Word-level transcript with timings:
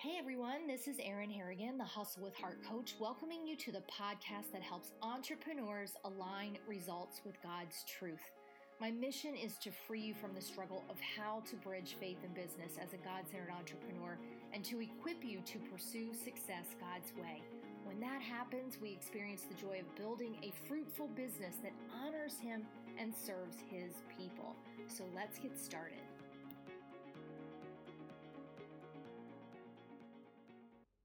Hey 0.00 0.16
everyone, 0.18 0.66
this 0.66 0.88
is 0.88 0.96
Erin 1.04 1.28
Harrigan, 1.28 1.76
the 1.76 1.84
Hustle 1.84 2.22
with 2.22 2.34
Heart 2.34 2.64
coach, 2.66 2.94
welcoming 2.98 3.46
you 3.46 3.54
to 3.56 3.70
the 3.70 3.82
podcast 3.82 4.50
that 4.50 4.62
helps 4.62 4.92
entrepreneurs 5.02 5.92
align 6.06 6.56
results 6.66 7.20
with 7.22 7.34
God's 7.42 7.84
truth. 7.84 8.30
My 8.80 8.90
mission 8.90 9.34
is 9.34 9.58
to 9.58 9.70
free 9.70 10.00
you 10.00 10.14
from 10.14 10.32
the 10.32 10.40
struggle 10.40 10.84
of 10.88 10.96
how 11.00 11.42
to 11.50 11.56
bridge 11.56 11.96
faith 12.00 12.16
and 12.24 12.34
business 12.34 12.78
as 12.82 12.94
a 12.94 13.04
God 13.04 13.28
centered 13.30 13.52
entrepreneur 13.52 14.16
and 14.54 14.64
to 14.64 14.80
equip 14.80 15.22
you 15.22 15.42
to 15.42 15.58
pursue 15.70 16.14
success 16.14 16.64
God's 16.80 17.12
way. 17.20 17.42
When 17.84 18.00
that 18.00 18.22
happens, 18.22 18.78
we 18.80 18.92
experience 18.92 19.42
the 19.42 19.60
joy 19.60 19.80
of 19.80 19.96
building 19.96 20.36
a 20.42 20.66
fruitful 20.66 21.08
business 21.08 21.56
that 21.62 21.76
honors 21.92 22.38
Him 22.38 22.62
and 22.98 23.12
serves 23.14 23.58
His 23.70 23.96
people. 24.16 24.56
So 24.88 25.04
let's 25.14 25.38
get 25.38 25.58
started. 25.58 26.00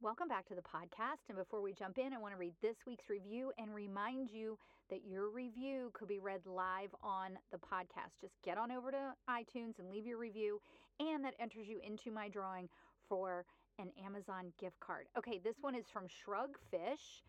Welcome 0.06 0.28
back 0.28 0.46
to 0.50 0.54
the 0.54 0.62
podcast. 0.62 1.30
And 1.30 1.36
before 1.36 1.64
we 1.64 1.74
jump 1.74 1.98
in, 1.98 2.14
I 2.14 2.20
want 2.20 2.32
to 2.32 2.38
read 2.38 2.54
this 2.62 2.76
week's 2.86 3.10
review 3.10 3.52
and 3.58 3.74
remind 3.74 4.30
you 4.30 4.56
that 4.92 5.00
your 5.04 5.32
review 5.32 5.90
could 5.94 6.08
be 6.08 6.20
read 6.20 6.42
live 6.46 6.94
on 7.02 7.32
the 7.52 7.58
podcast. 7.58 8.22
Just 8.22 8.36
get 8.44 8.56
on 8.56 8.72
over 8.72 8.92
to 8.92 9.14
iTunes 9.28 9.80
and 9.80 9.90
leave 9.90 10.06
your 10.06 10.20
review, 10.20 10.62
and 11.00 11.26
that 11.26 11.34
enters 11.40 11.68
you 11.68 11.80
into 11.84 12.12
my 12.12 12.30
drawing 12.30 12.70
for 13.10 13.46
an 13.80 13.90
Amazon 14.06 14.54
gift 14.62 14.80
card. 14.80 15.08
Okay, 15.18 15.42
this 15.44 15.56
one 15.62 15.74
is 15.74 15.86
from 15.92 16.04
Shrugfish. 16.04 17.24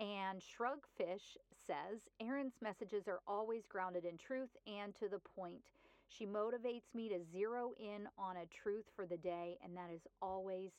And 0.00 0.40
Shrugfish 0.40 1.36
says, 1.64 2.00
Erin's 2.20 2.56
messages 2.60 3.06
are 3.06 3.20
always 3.28 3.66
grounded 3.68 4.04
in 4.04 4.18
truth 4.18 4.50
and 4.66 4.96
to 4.96 5.08
the 5.08 5.20
point. 5.36 5.62
She 6.08 6.26
motivates 6.26 6.92
me 6.92 7.08
to 7.08 7.20
zero 7.32 7.70
in 7.78 8.08
on 8.18 8.36
a 8.36 8.46
truth 8.46 8.86
for 8.96 9.06
the 9.06 9.16
day, 9.16 9.58
and 9.62 9.76
that 9.76 9.90
is 9.94 10.00
always 10.20 10.72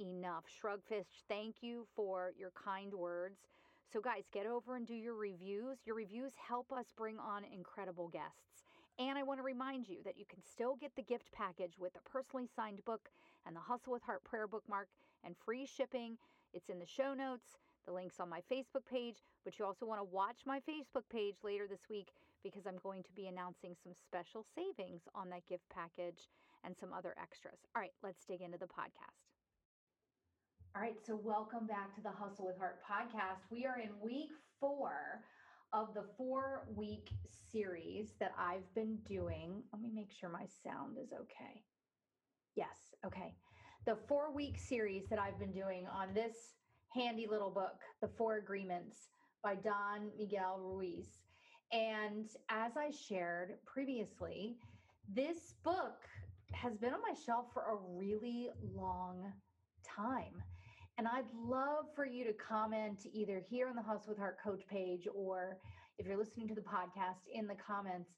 enough. 0.00 0.44
Shrugfish, 0.48 1.22
thank 1.28 1.56
you 1.62 1.86
for 1.94 2.32
your 2.38 2.52
kind 2.52 2.92
words. 2.94 3.38
So, 3.92 4.00
guys, 4.00 4.24
get 4.32 4.46
over 4.46 4.76
and 4.76 4.86
do 4.86 4.94
your 4.94 5.14
reviews. 5.14 5.78
Your 5.84 5.96
reviews 5.96 6.32
help 6.48 6.72
us 6.72 6.86
bring 6.96 7.18
on 7.18 7.44
incredible 7.44 8.08
guests. 8.08 8.64
And 8.98 9.18
I 9.18 9.22
want 9.22 9.40
to 9.40 9.44
remind 9.44 9.88
you 9.88 9.98
that 10.04 10.18
you 10.18 10.24
can 10.24 10.42
still 10.42 10.76
get 10.76 10.92
the 10.96 11.02
gift 11.02 11.30
package 11.32 11.74
with 11.78 11.96
a 11.96 12.08
personally 12.08 12.48
signed 12.54 12.84
book 12.84 13.10
and 13.46 13.54
the 13.54 13.60
Hustle 13.60 13.92
with 13.92 14.02
Heart 14.02 14.24
prayer 14.24 14.46
bookmark 14.46 14.88
and 15.24 15.34
free 15.44 15.66
shipping. 15.66 16.16
It's 16.52 16.70
in 16.70 16.78
the 16.78 16.86
show 16.86 17.14
notes. 17.14 17.58
The 17.86 17.92
link's 17.92 18.20
on 18.20 18.30
my 18.30 18.40
Facebook 18.50 18.86
page, 18.90 19.16
but 19.44 19.58
you 19.58 19.64
also 19.64 19.84
want 19.84 20.00
to 20.00 20.04
watch 20.04 20.40
my 20.46 20.60
Facebook 20.60 21.04
page 21.10 21.36
later 21.42 21.66
this 21.68 21.88
week 21.90 22.08
because 22.42 22.66
I'm 22.66 22.78
going 22.82 23.02
to 23.02 23.12
be 23.12 23.26
announcing 23.26 23.74
some 23.82 23.92
special 23.94 24.44
savings 24.54 25.02
on 25.14 25.28
that 25.30 25.46
gift 25.46 25.68
package 25.74 26.28
and 26.64 26.74
some 26.76 26.92
other 26.92 27.14
extras. 27.20 27.58
All 27.74 27.82
right, 27.82 27.92
let's 28.02 28.24
dig 28.24 28.40
into 28.40 28.58
the 28.58 28.66
podcast. 28.66 29.33
All 30.76 30.82
right, 30.82 30.96
so 31.06 31.14
welcome 31.22 31.68
back 31.68 31.94
to 31.94 32.00
the 32.02 32.10
Hustle 32.10 32.46
with 32.46 32.58
Heart 32.58 32.80
podcast. 32.82 33.48
We 33.48 33.64
are 33.64 33.78
in 33.78 33.90
week 34.02 34.30
four 34.58 35.22
of 35.72 35.94
the 35.94 36.02
four 36.18 36.66
week 36.74 37.10
series 37.52 38.14
that 38.18 38.32
I've 38.36 38.74
been 38.74 38.98
doing. 39.08 39.62
Let 39.72 39.80
me 39.80 39.90
make 39.94 40.10
sure 40.10 40.28
my 40.28 40.46
sound 40.64 40.96
is 41.00 41.12
okay. 41.12 41.62
Yes, 42.56 42.92
okay. 43.06 43.36
The 43.86 43.98
four 44.08 44.34
week 44.34 44.58
series 44.58 45.04
that 45.10 45.20
I've 45.20 45.38
been 45.38 45.52
doing 45.52 45.86
on 45.86 46.12
this 46.12 46.34
handy 46.92 47.28
little 47.30 47.50
book, 47.50 47.78
The 48.02 48.10
Four 48.18 48.38
Agreements 48.38 48.96
by 49.44 49.54
Don 49.54 50.10
Miguel 50.18 50.58
Ruiz. 50.60 51.06
And 51.70 52.28
as 52.48 52.72
I 52.76 52.90
shared 52.90 53.58
previously, 53.64 54.56
this 55.08 55.54
book 55.62 56.00
has 56.50 56.76
been 56.78 56.94
on 56.94 57.00
my 57.00 57.14
shelf 57.24 57.46
for 57.54 57.62
a 57.62 57.96
really 57.96 58.48
long 58.74 59.32
time. 59.86 60.42
And 60.96 61.08
I'd 61.08 61.24
love 61.34 61.86
for 61.96 62.06
you 62.06 62.24
to 62.24 62.32
comment 62.32 63.00
either 63.12 63.42
here 63.48 63.68
on 63.68 63.74
the 63.74 63.82
Hustle 63.82 64.10
with 64.10 64.18
Heart 64.18 64.38
Coach 64.42 64.62
page 64.68 65.08
or 65.12 65.58
if 65.98 66.06
you're 66.06 66.16
listening 66.16 66.46
to 66.48 66.54
the 66.54 66.60
podcast 66.60 67.26
in 67.32 67.48
the 67.48 67.54
comments 67.54 68.10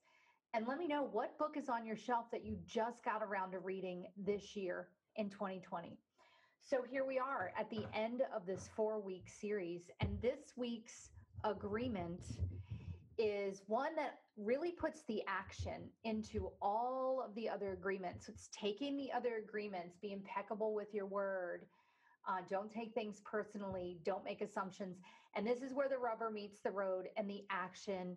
and 0.53 0.66
let 0.66 0.78
me 0.78 0.86
know 0.86 1.09
what 1.10 1.38
book 1.38 1.56
is 1.56 1.69
on 1.69 1.86
your 1.86 1.97
shelf 1.97 2.26
that 2.32 2.44
you 2.44 2.59
just 2.66 3.03
got 3.04 3.22
around 3.22 3.53
to 3.53 3.59
reading 3.60 4.06
this 4.16 4.54
year 4.54 4.88
in 5.16 5.31
2020. 5.31 5.98
So 6.60 6.78
here 6.91 7.06
we 7.06 7.19
are 7.19 7.53
at 7.59 7.70
the 7.70 7.86
end 7.94 8.22
of 8.34 8.44
this 8.44 8.69
four 8.75 9.00
week 9.00 9.28
series, 9.41 9.82
and 10.00 10.20
this 10.20 10.53
week's 10.56 11.10
agreement 11.44 12.20
is 13.19 13.62
one 13.66 13.94
that 13.97 14.19
really 14.36 14.72
puts 14.72 15.03
the 15.09 15.22
action 15.26 15.88
into 16.04 16.50
all 16.60 17.22
of 17.26 17.34
the 17.34 17.48
other 17.48 17.72
agreements. 17.72 18.28
It's 18.28 18.48
taking 18.48 18.97
the 18.97 19.12
other 19.12 19.41
agreements, 19.47 19.97
be 20.03 20.12
impeccable 20.12 20.75
with 20.75 20.92
your 20.92 21.06
word. 21.06 21.66
Uh, 22.28 22.38
don't 22.50 22.70
take 22.70 22.92
things 22.92 23.20
personally. 23.25 23.98
Don't 24.04 24.25
make 24.25 24.41
assumptions. 24.41 24.98
And 25.34 25.47
this 25.47 25.62
is 25.62 25.72
where 25.72 25.88
the 25.88 25.98
rubber 25.98 26.31
meets 26.31 26.60
the 26.60 26.70
road 26.70 27.09
and 27.16 27.28
the 27.28 27.44
action 27.50 28.16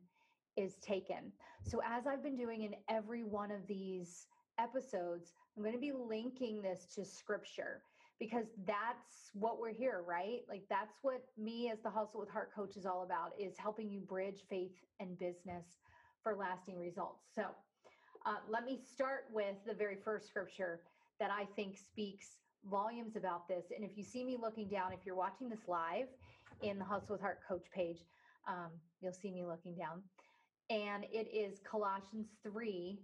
is 0.58 0.76
taken. 0.78 1.32
So, 1.64 1.82
as 1.86 2.08
I've 2.08 2.24
been 2.24 2.36
doing 2.36 2.64
in 2.64 2.76
every 2.90 3.24
one 3.24 3.52
of 3.52 3.66
these 3.68 4.28
episodes, 4.58 5.34
I'm 5.56 5.64
going 5.64 5.76
to 5.76 5.80
be 5.80 5.92
linking 5.92 6.62
this 6.62 6.88
to 6.96 7.06
scripture 7.06 7.84
because 8.20 8.48
that's 8.66 9.32
what 9.34 9.60
we're 9.60 9.74
here, 9.74 10.04
right? 10.06 10.42
Like 10.50 10.64
that's 10.70 10.98
what 11.02 11.24
me 11.38 11.70
as 11.72 11.80
the 11.82 11.90
Hustle 11.90 12.20
with 12.20 12.30
Heart 12.30 12.54
coach 12.54 12.76
is 12.76 12.86
all 12.86 13.04
about 13.04 13.32
is 13.40 13.58
helping 13.58 13.90
you 13.90 14.02
bridge 14.02 14.44
faith 14.50 14.76
and 15.00 15.18
business 15.18 15.78
for 16.24 16.36
lasting 16.36 16.78
results. 16.78 17.24
So, 17.34 17.44
uh, 18.26 18.36
let 18.50 18.66
me 18.66 18.80
start 18.94 19.26
with 19.32 19.56
the 19.66 19.74
very 19.74 19.98
first 20.04 20.28
scripture 20.28 20.82
that 21.20 21.32
I 21.32 21.46
think 21.56 21.78
speaks 21.78 22.38
volumes 22.70 23.16
about 23.16 23.48
this. 23.48 23.66
And 23.76 23.84
if 23.84 23.98
you 23.98 24.04
see 24.04 24.24
me 24.24 24.38
looking 24.42 24.68
down, 24.68 24.94
if 24.94 25.00
you're 25.06 25.16
watching 25.16 25.50
this 25.50 25.68
live 25.68 26.08
in 26.62 26.78
the 26.80 26.86
Hustle 26.86 27.14
with 27.14 27.22
Heart 27.22 27.40
coach 27.48 27.66
page, 27.74 28.00
um, 28.48 28.72
you'll 29.02 29.14
see 29.14 29.32
me 29.32 29.46
looking 29.46 29.76
down. 29.76 30.02
And 30.70 31.06
it 31.12 31.28
is 31.34 31.60
Colossians 31.70 32.28
3, 32.44 33.00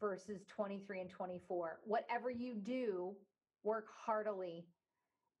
verses 0.00 0.42
23 0.48 1.00
and 1.00 1.10
24. 1.10 1.80
Whatever 1.84 2.30
you 2.30 2.54
do, 2.54 3.14
work 3.62 3.86
heartily 3.94 4.64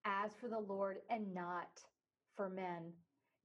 as 0.04 0.32
for 0.40 0.48
the 0.48 0.58
Lord 0.58 0.98
and 1.10 1.32
not 1.34 1.80
for 2.36 2.48
men, 2.48 2.92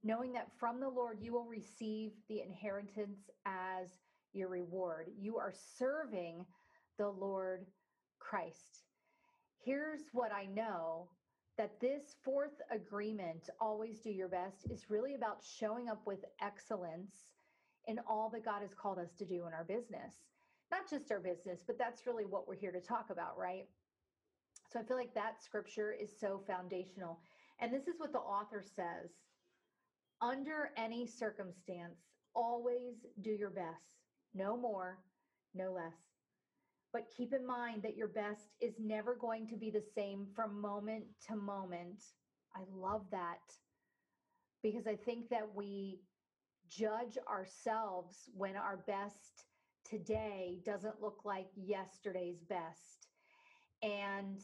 knowing 0.02 0.32
that 0.34 0.48
from 0.58 0.80
the 0.80 0.88
Lord 0.88 1.18
you 1.20 1.32
will 1.32 1.46
receive 1.46 2.12
the 2.28 2.42
inheritance 2.42 3.30
as 3.46 3.88
your 4.32 4.48
reward. 4.48 5.08
You 5.18 5.38
are 5.38 5.52
serving 5.78 6.44
the 6.98 7.08
Lord 7.08 7.66
Christ. 8.18 8.84
Here's 9.66 10.04
what 10.12 10.32
I 10.32 10.46
know 10.46 11.08
that 11.58 11.80
this 11.80 12.14
fourth 12.24 12.62
agreement, 12.70 13.50
always 13.60 14.00
do 14.00 14.10
your 14.10 14.28
best, 14.28 14.70
is 14.70 14.90
really 14.90 15.14
about 15.14 15.44
showing 15.44 15.88
up 15.88 16.00
with 16.06 16.24
excellence 16.40 17.34
in 17.86 17.98
all 18.08 18.30
that 18.30 18.44
God 18.44 18.62
has 18.62 18.74
called 18.74 18.98
us 18.98 19.12
to 19.18 19.26
do 19.26 19.46
in 19.46 19.52
our 19.52 19.64
business 19.64 20.14
not 20.70 20.88
just 20.88 21.10
our 21.12 21.20
business, 21.20 21.62
but 21.66 21.78
that's 21.78 22.06
really 22.06 22.24
what 22.24 22.48
we're 22.48 22.56
here 22.56 22.72
to 22.72 22.80
talk 22.80 23.10
about, 23.10 23.38
right? 23.38 23.66
So 24.72 24.80
I 24.80 24.82
feel 24.82 24.96
like 24.96 25.14
that 25.14 25.42
scripture 25.42 25.92
is 25.92 26.10
so 26.18 26.42
foundational. 26.46 27.20
And 27.60 27.72
this 27.72 27.86
is 27.86 27.94
what 27.98 28.12
the 28.12 28.18
author 28.18 28.62
says 28.62 29.10
under 30.20 30.70
any 30.76 31.06
circumstance, 31.06 32.00
always 32.34 32.94
do 33.22 33.30
your 33.30 33.50
best, 33.50 34.06
no 34.34 34.56
more, 34.56 34.98
no 35.54 35.72
less. 35.72 36.05
But 36.96 37.10
keep 37.14 37.34
in 37.34 37.46
mind 37.46 37.82
that 37.82 37.94
your 37.94 38.08
best 38.08 38.54
is 38.58 38.72
never 38.80 39.14
going 39.14 39.46
to 39.48 39.56
be 39.56 39.68
the 39.68 39.84
same 39.94 40.26
from 40.34 40.58
moment 40.58 41.04
to 41.28 41.36
moment. 41.36 42.02
I 42.54 42.60
love 42.74 43.02
that 43.10 43.42
because 44.62 44.86
I 44.86 44.96
think 44.96 45.28
that 45.28 45.46
we 45.54 46.00
judge 46.70 47.18
ourselves 47.28 48.30
when 48.34 48.56
our 48.56 48.78
best 48.86 49.44
today 49.84 50.60
doesn't 50.64 51.02
look 51.02 51.20
like 51.26 51.48
yesterday's 51.54 52.42
best. 52.48 53.08
And 53.82 54.40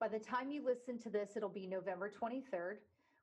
by 0.00 0.08
the 0.08 0.18
time 0.18 0.50
you 0.50 0.64
listen 0.64 0.98
to 1.04 1.08
this, 1.08 1.36
it'll 1.36 1.48
be 1.48 1.68
November 1.68 2.12
23rd. 2.20 2.78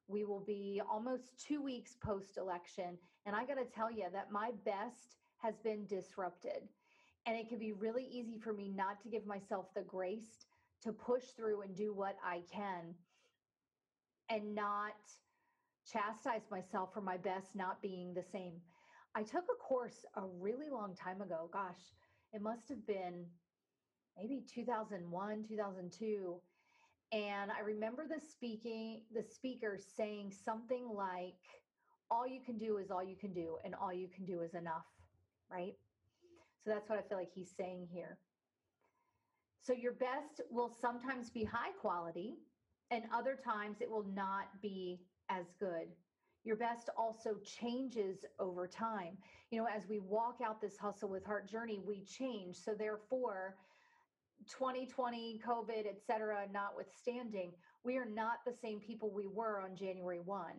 We 0.08 0.24
will 0.24 0.46
be 0.48 0.82
almost 0.90 1.38
two 1.38 1.62
weeks 1.62 1.98
post 2.02 2.38
election. 2.38 2.98
And 3.26 3.36
I 3.36 3.44
got 3.44 3.56
to 3.56 3.66
tell 3.66 3.92
you 3.92 4.06
that 4.14 4.32
my 4.32 4.52
best 4.64 5.18
has 5.42 5.56
been 5.66 5.86
disrupted. 5.86 6.70
And 7.26 7.38
it 7.38 7.48
can 7.48 7.60
be 7.60 7.72
really 7.72 8.06
easy 8.12 8.38
for 8.38 8.54
me 8.54 8.70
not 8.70 9.02
to 9.04 9.10
give 9.10 9.26
myself 9.26 9.68
the 9.76 9.82
grace 9.82 10.46
to 10.84 10.92
push 10.92 11.24
through 11.38 11.62
and 11.62 11.76
do 11.76 11.94
what 11.94 12.18
I 12.24 12.42
can 12.52 12.94
and 14.30 14.54
not 14.54 14.94
chastise 15.92 16.44
myself 16.50 16.94
for 16.94 17.02
my 17.02 17.18
best 17.18 17.56
not 17.56 17.82
being 17.82 18.14
the 18.14 18.24
same. 18.32 18.54
I 19.16 19.24
took 19.24 19.44
a 19.44 19.58
course 19.62 20.06
a 20.16 20.22
really 20.40 20.70
long 20.70 20.96
time 20.96 21.22
ago. 21.22 21.50
Gosh, 21.52 21.94
it 22.34 22.42
must 22.42 22.68
have 22.70 22.86
been 22.86 23.26
maybe 24.18 24.44
2001, 24.54 25.46
2002. 25.48 26.42
And 27.12 27.52
I 27.52 27.60
remember 27.62 28.06
the 28.08 28.20
speaking, 28.20 29.02
the 29.14 29.24
speaker 29.24 29.78
saying 29.96 30.34
something 30.44 30.90
like, 30.96 31.36
all 32.10 32.28
you 32.28 32.42
can 32.44 32.58
do 32.58 32.78
is 32.78 32.90
all 32.90 33.04
you 33.04 33.16
can 33.16 33.34
do, 33.34 33.58
and 33.64 33.76
all 33.76 33.94
you 33.94 34.08
can 34.08 34.26
do 34.26 34.42
is 34.42 34.54
enough, 34.56 34.86
right? 35.50 35.76
So 36.64 36.72
that's 36.72 36.90
what 36.90 37.00
I 37.00 37.02
feel 37.02 37.18
like 37.18 37.32
he's 37.34 37.54
saying 37.58 37.88
here. 37.92 38.18
So 39.60 39.74
your 39.74 39.94
best 39.94 40.42
will 40.50 40.70
sometimes 40.70 41.30
be 41.30 41.44
high 41.44 41.72
quality, 41.80 42.36
and 42.92 43.04
other 43.14 43.38
times 43.44 43.78
it 43.82 43.90
will 43.90 44.06
not 44.14 44.48
be 44.62 45.00
as 45.30 45.46
good. 45.60 45.88
Your 46.44 46.58
best 46.58 46.90
also 46.98 47.36
changes 47.44 48.26
over 48.40 48.68
time. 48.68 49.18
You 49.52 49.60
know, 49.60 49.68
as 49.74 49.88
we 49.88 50.00
walk 50.00 50.40
out 50.46 50.60
this 50.62 50.78
hustle 50.78 51.10
with 51.10 51.26
heart 51.26 51.50
journey, 51.50 51.80
we 51.86 52.02
change. 52.04 52.58
So 52.58 52.74
therefore, 52.78 53.56
2020, 54.50 55.40
COVID, 55.46 55.86
et 55.88 56.02
cetera, 56.06 56.46
notwithstanding, 56.52 57.54
we 57.86 57.98
are 57.98 58.06
not 58.06 58.40
the 58.46 58.54
same 58.62 58.80
people 58.80 59.10
we 59.10 59.28
were 59.28 59.62
on 59.62 59.76
January 59.76 60.20
1. 60.20 60.52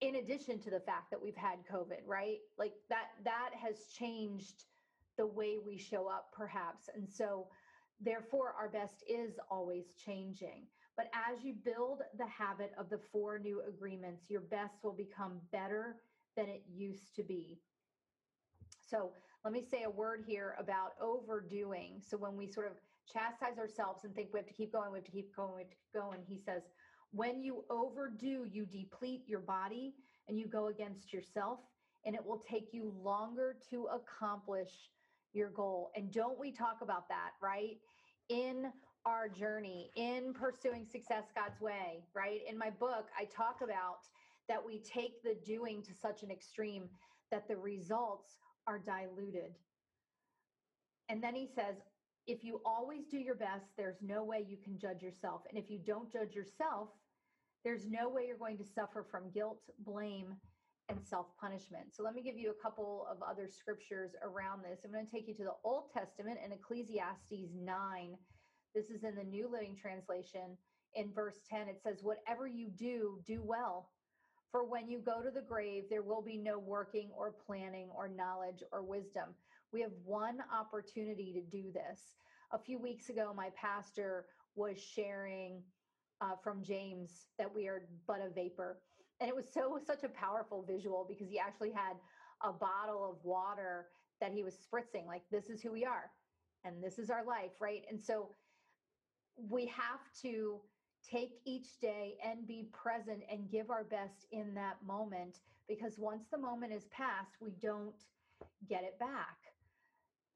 In 0.00 0.16
addition 0.16 0.58
to 0.60 0.70
the 0.70 0.80
fact 0.80 1.10
that 1.10 1.22
we've 1.22 1.36
had 1.36 1.58
COVID, 1.70 2.00
right? 2.06 2.38
Like 2.58 2.74
that 2.90 3.08
that 3.24 3.50
has 3.58 3.86
changed 3.98 4.64
the 5.16 5.26
way 5.26 5.56
we 5.64 5.78
show 5.78 6.06
up 6.06 6.28
perhaps. 6.36 6.90
And 6.94 7.08
so 7.08 7.46
therefore 8.00 8.54
our 8.58 8.68
best 8.68 9.02
is 9.08 9.38
always 9.50 9.94
changing. 10.04 10.66
But 10.96 11.10
as 11.14 11.44
you 11.44 11.54
build 11.64 12.02
the 12.18 12.26
habit 12.26 12.72
of 12.78 12.88
the 12.90 12.98
four 12.98 13.38
new 13.38 13.62
agreements, 13.66 14.30
your 14.30 14.40
best 14.40 14.82
will 14.82 14.92
become 14.92 15.40
better 15.52 15.96
than 16.36 16.48
it 16.48 16.62
used 16.70 17.14
to 17.16 17.22
be. 17.22 17.58
So 18.88 19.12
let 19.44 19.52
me 19.52 19.62
say 19.62 19.84
a 19.84 19.90
word 19.90 20.24
here 20.26 20.56
about 20.58 20.92
overdoing. 21.00 22.00
So 22.06 22.16
when 22.16 22.36
we 22.36 22.46
sort 22.46 22.66
of 22.66 22.72
chastise 23.10 23.58
ourselves 23.58 24.04
and 24.04 24.14
think 24.14 24.28
we 24.32 24.38
have 24.40 24.46
to 24.46 24.54
keep 24.54 24.72
going, 24.72 24.90
we 24.92 24.98
have 24.98 25.04
to 25.04 25.10
keep 25.10 25.34
going, 25.34 25.54
we 25.54 25.62
have 25.62 25.70
to 25.70 25.76
keep 25.76 25.92
going, 25.92 26.18
he 26.26 26.38
says, 26.38 26.62
when 27.12 27.42
you 27.42 27.64
overdo, 27.70 28.44
you 28.50 28.66
deplete 28.66 29.22
your 29.26 29.40
body 29.40 29.94
and 30.28 30.38
you 30.38 30.46
go 30.46 30.68
against 30.68 31.12
yourself, 31.12 31.60
and 32.04 32.14
it 32.14 32.24
will 32.24 32.38
take 32.38 32.72
you 32.72 32.94
longer 33.02 33.56
to 33.70 33.88
accomplish 33.92 34.90
your 35.32 35.50
goal. 35.50 35.90
And 35.96 36.10
don't 36.12 36.38
we 36.38 36.52
talk 36.52 36.78
about 36.82 37.08
that, 37.08 37.30
right? 37.42 37.78
In 38.28 38.72
our 39.04 39.28
journey, 39.28 39.90
in 39.96 40.34
pursuing 40.34 40.84
success 40.84 41.24
God's 41.34 41.60
way, 41.60 42.04
right? 42.14 42.40
In 42.48 42.58
my 42.58 42.70
book, 42.70 43.06
I 43.18 43.24
talk 43.24 43.60
about 43.62 44.00
that 44.48 44.64
we 44.64 44.80
take 44.80 45.22
the 45.22 45.36
doing 45.44 45.82
to 45.82 45.94
such 45.94 46.22
an 46.22 46.30
extreme 46.30 46.88
that 47.30 47.48
the 47.48 47.56
results 47.56 48.38
are 48.66 48.78
diluted. 48.78 49.54
And 51.08 51.22
then 51.22 51.34
he 51.34 51.46
says, 51.46 51.76
if 52.26 52.42
you 52.42 52.60
always 52.64 53.06
do 53.06 53.18
your 53.18 53.34
best, 53.34 53.66
there's 53.76 53.98
no 54.02 54.24
way 54.24 54.44
you 54.46 54.56
can 54.62 54.78
judge 54.78 55.02
yourself. 55.02 55.42
And 55.48 55.58
if 55.58 55.70
you 55.70 55.78
don't 55.78 56.12
judge 56.12 56.34
yourself, 56.34 56.88
there's 57.64 57.86
no 57.86 58.08
way 58.08 58.24
you're 58.26 58.38
going 58.38 58.58
to 58.58 58.64
suffer 58.64 59.04
from 59.10 59.30
guilt, 59.30 59.60
blame, 59.80 60.36
and 60.88 60.98
self 61.02 61.26
punishment. 61.40 61.86
So 61.92 62.02
let 62.02 62.14
me 62.14 62.22
give 62.22 62.36
you 62.36 62.50
a 62.50 62.62
couple 62.62 63.06
of 63.10 63.18
other 63.22 63.48
scriptures 63.48 64.12
around 64.22 64.62
this. 64.62 64.80
I'm 64.84 64.92
going 64.92 65.06
to 65.06 65.10
take 65.10 65.26
you 65.28 65.34
to 65.34 65.44
the 65.44 65.56
Old 65.64 65.90
Testament 65.92 66.38
in 66.44 66.52
Ecclesiastes 66.52 67.54
9. 67.54 68.16
This 68.74 68.90
is 68.90 69.02
in 69.04 69.16
the 69.16 69.24
New 69.24 69.50
Living 69.50 69.76
Translation. 69.80 70.56
In 70.94 71.12
verse 71.12 71.40
10, 71.50 71.68
it 71.68 71.80
says, 71.82 71.98
Whatever 72.02 72.46
you 72.46 72.70
do, 72.70 73.20
do 73.26 73.42
well 73.42 73.90
for 74.56 74.64
when 74.64 74.88
you 74.88 75.00
go 75.04 75.22
to 75.22 75.30
the 75.30 75.42
grave, 75.42 75.84
there 75.90 76.02
will 76.02 76.22
be 76.22 76.38
no 76.38 76.58
working 76.58 77.10
or 77.16 77.34
planning 77.46 77.88
or 77.94 78.08
knowledge 78.08 78.62
or 78.72 78.82
wisdom. 78.82 79.34
We 79.72 79.80
have 79.82 79.92
one 80.04 80.38
opportunity 80.54 81.32
to 81.34 81.42
do 81.42 81.70
this. 81.72 82.00
A 82.52 82.58
few 82.58 82.78
weeks 82.78 83.08
ago, 83.08 83.32
my 83.34 83.50
pastor 83.60 84.26
was 84.54 84.80
sharing 84.80 85.62
uh, 86.20 86.36
from 86.42 86.62
James 86.62 87.26
that 87.38 87.52
we 87.52 87.66
are 87.68 87.82
but 88.06 88.20
a 88.24 88.30
vapor. 88.30 88.78
And 89.20 89.28
it 89.28 89.36
was 89.36 89.52
so 89.52 89.78
such 89.84 90.04
a 90.04 90.08
powerful 90.08 90.64
visual 90.66 91.06
because 91.08 91.28
he 91.28 91.38
actually 91.38 91.72
had 91.72 91.96
a 92.42 92.52
bottle 92.52 93.10
of 93.10 93.24
water 93.24 93.86
that 94.20 94.32
he 94.32 94.42
was 94.42 94.54
spritzing, 94.54 95.06
like, 95.06 95.22
this 95.30 95.50
is 95.50 95.60
who 95.62 95.72
we 95.72 95.84
are 95.84 96.10
and 96.64 96.82
this 96.82 96.98
is 96.98 97.10
our 97.10 97.24
life, 97.24 97.52
right? 97.60 97.84
And 97.90 98.00
so 98.00 98.30
we 99.36 99.66
have 99.66 100.00
to 100.22 100.60
take 101.08 101.34
each 101.44 101.78
day 101.80 102.16
and 102.24 102.46
be 102.46 102.68
present 102.72 103.22
and 103.30 103.50
give 103.50 103.70
our 103.70 103.84
best 103.84 104.26
in 104.32 104.54
that 104.54 104.76
moment 104.84 105.38
because 105.68 105.98
once 105.98 106.24
the 106.30 106.38
moment 106.38 106.72
is 106.72 106.86
past, 106.86 107.36
we 107.40 107.52
don't 107.62 107.94
get 108.68 108.82
it 108.82 108.98
back. 108.98 109.36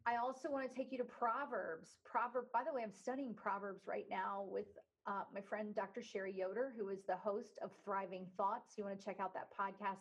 I 0.06 0.16
also 0.16 0.50
want 0.50 0.68
to 0.68 0.74
take 0.74 0.92
you 0.92 0.98
to 0.98 1.04
Proverbs. 1.04 1.96
Proverb, 2.04 2.46
by 2.52 2.62
the 2.66 2.74
way, 2.74 2.82
I'm 2.82 2.92
studying 2.92 3.34
Proverbs 3.34 3.82
right 3.86 4.06
now 4.10 4.44
with 4.48 4.66
uh, 5.06 5.22
my 5.34 5.40
friend 5.40 5.74
Dr. 5.74 6.02
Sherry 6.02 6.32
Yoder, 6.36 6.72
who 6.76 6.88
is 6.88 7.00
the 7.06 7.16
host 7.16 7.58
of 7.62 7.70
Thriving 7.84 8.26
Thoughts. 8.36 8.74
You 8.76 8.84
want 8.84 8.98
to 8.98 9.04
check 9.04 9.20
out 9.20 9.34
that 9.34 9.48
podcast. 9.58 10.00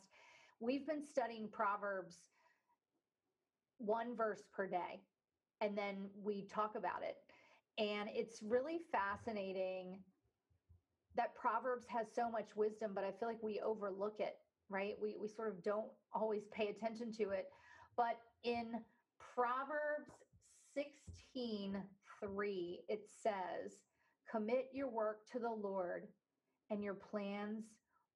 We've 0.60 0.88
been 0.88 1.04
studying 1.04 1.50
Proverbs 1.52 2.16
one 3.78 4.16
verse 4.16 4.44
per 4.54 4.68
day, 4.68 5.02
and 5.62 5.78
then 5.78 6.10
we 6.22 6.44
talk 6.44 6.76
about 6.76 7.02
it. 7.04 7.18
And 7.82 8.10
it's 8.14 8.42
really 8.42 8.80
fascinating 8.92 10.00
that 11.16 11.36
Proverbs 11.36 11.86
has 11.90 12.08
so 12.14 12.30
much 12.30 12.56
wisdom, 12.56 12.92
but 12.94 13.04
I 13.04 13.12
feel 13.12 13.28
like 13.28 13.42
we 13.42 13.62
overlook 13.66 14.16
it, 14.20 14.38
right? 14.70 14.96
We, 15.02 15.16
we 15.20 15.28
sort 15.28 15.50
of 15.50 15.64
don't 15.64 15.88
always 16.14 16.44
pay 16.54 16.68
attention 16.68 17.12
to 17.14 17.30
it. 17.32 17.48
But 17.98 18.20
in 18.44 18.82
Proverbs 19.36 20.12
16 20.76 21.82
3, 22.22 22.80
it 22.90 23.02
says, 23.24 23.74
Commit 24.30 24.70
your 24.74 24.90
work 24.90 25.20
to 25.32 25.40
the 25.40 25.50
Lord, 25.50 26.08
and 26.70 26.84
your 26.84 26.94
plans 26.94 27.66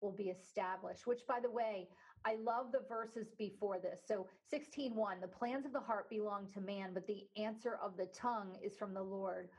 will 0.01 0.11
be 0.11 0.29
established. 0.29 1.07
Which, 1.07 1.21
by 1.27 1.39
the 1.41 1.49
way, 1.49 1.87
I 2.25 2.35
love 2.35 2.71
the 2.71 2.85
verses 2.87 3.27
before 3.37 3.79
this. 3.79 4.01
So 4.07 4.27
16:1, 4.53 5.21
the 5.21 5.27
plans 5.27 5.65
of 5.65 5.73
the 5.73 5.79
heart 5.79 6.09
belong 6.09 6.49
to 6.53 6.61
man, 6.61 6.93
but 6.93 7.07
the 7.07 7.27
answer 7.37 7.75
of 7.81 7.97
the 7.97 8.07
tongue 8.07 8.57
is 8.61 8.77
from 8.77 8.93
the 8.93 9.03
Lord. 9.03 9.49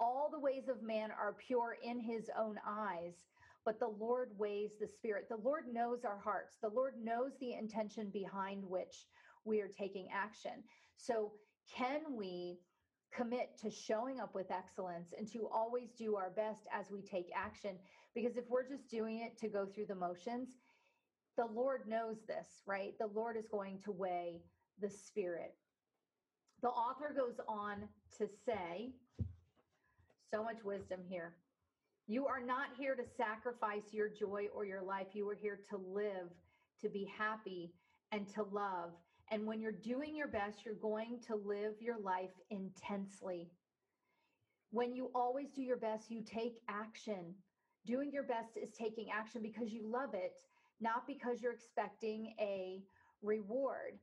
All 0.00 0.28
the 0.30 0.40
ways 0.40 0.68
of 0.68 0.82
man 0.82 1.10
are 1.10 1.34
pure 1.34 1.76
in 1.82 2.00
his 2.00 2.30
own 2.36 2.58
eyes, 2.66 3.14
but 3.64 3.78
the 3.78 3.88
Lord 3.88 4.30
weighs 4.38 4.72
the 4.80 4.88
spirit. 4.88 5.28
The 5.28 5.36
Lord 5.36 5.72
knows 5.72 6.04
our 6.04 6.18
hearts. 6.18 6.56
The 6.60 6.68
Lord 6.68 6.94
knows 7.02 7.32
the 7.38 7.54
intention 7.54 8.10
behind 8.10 8.64
which 8.64 9.06
we 9.44 9.60
are 9.60 9.68
taking 9.68 10.08
action. 10.12 10.64
So, 10.96 11.32
can 11.76 12.00
we 12.16 12.58
commit 13.14 13.58
to 13.62 13.70
showing 13.70 14.20
up 14.20 14.34
with 14.34 14.50
excellence 14.50 15.12
and 15.16 15.30
to 15.32 15.48
always 15.52 15.90
do 15.96 16.16
our 16.16 16.30
best 16.30 16.62
as 16.72 16.90
we 16.90 17.02
take 17.02 17.30
action? 17.34 17.76
Because 18.14 18.36
if 18.36 18.44
we're 18.48 18.68
just 18.68 18.90
doing 18.90 19.20
it 19.20 19.38
to 19.38 19.48
go 19.48 19.66
through 19.66 19.86
the 19.86 19.94
motions, 19.94 20.48
the 21.36 21.46
Lord 21.46 21.88
knows 21.88 22.16
this, 22.26 22.62
right? 22.66 22.94
The 22.98 23.06
Lord 23.06 23.36
is 23.36 23.46
going 23.50 23.78
to 23.84 23.92
weigh 23.92 24.42
the 24.80 24.90
spirit. 24.90 25.54
The 26.62 26.68
author 26.68 27.14
goes 27.16 27.40
on 27.48 27.88
to 28.18 28.28
say, 28.46 28.92
so 30.30 30.42
much 30.42 30.62
wisdom 30.64 31.00
here. 31.08 31.34
You 32.06 32.26
are 32.26 32.40
not 32.40 32.68
here 32.78 32.94
to 32.94 33.02
sacrifice 33.16 33.92
your 33.92 34.08
joy 34.08 34.46
or 34.54 34.64
your 34.64 34.82
life. 34.82 35.08
You 35.12 35.28
are 35.28 35.38
here 35.40 35.60
to 35.70 35.76
live, 35.76 36.28
to 36.80 36.88
be 36.88 37.10
happy, 37.16 37.72
and 38.10 38.26
to 38.34 38.42
love. 38.42 38.90
And 39.32 39.46
when 39.46 39.62
you're 39.62 39.72
doing 39.72 40.14
your 40.14 40.28
best, 40.28 40.58
you're 40.62 40.74
going 40.74 41.18
to 41.26 41.36
live 41.36 41.80
your 41.80 41.98
life 41.98 42.38
intensely. 42.50 43.48
When 44.72 44.94
you 44.94 45.10
always 45.14 45.50
do 45.50 45.62
your 45.62 45.78
best, 45.78 46.10
you 46.10 46.22
take 46.22 46.60
action. 46.68 47.34
Doing 47.86 48.12
your 48.12 48.24
best 48.24 48.58
is 48.62 48.72
taking 48.72 49.06
action 49.10 49.40
because 49.40 49.72
you 49.72 49.90
love 49.90 50.12
it, 50.12 50.36
not 50.82 51.06
because 51.06 51.40
you're 51.40 51.54
expecting 51.54 52.34
a 52.38 52.82
reward. 53.22 53.98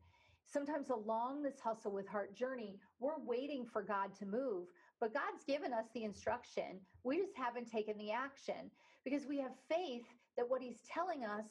Sometimes 0.47 0.89
along 0.89 1.43
this 1.43 1.59
hustle 1.59 1.91
with 1.91 2.07
heart 2.07 2.35
journey, 2.35 2.79
we're 2.99 3.23
waiting 3.23 3.67
for 3.71 3.83
God 3.83 4.15
to 4.17 4.25
move. 4.25 4.65
But 4.99 5.13
God's 5.13 5.43
given 5.45 5.73
us 5.73 5.85
the 5.93 6.05
instruction. 6.05 6.79
We 7.03 7.17
just 7.19 7.37
haven't 7.37 7.69
taken 7.69 7.99
the 7.99 8.11
action 8.11 8.71
because 9.03 9.27
we 9.27 9.37
have 9.37 9.51
faith 9.69 10.05
that 10.37 10.49
what 10.49 10.63
He's 10.63 10.81
telling 10.91 11.23
us 11.23 11.45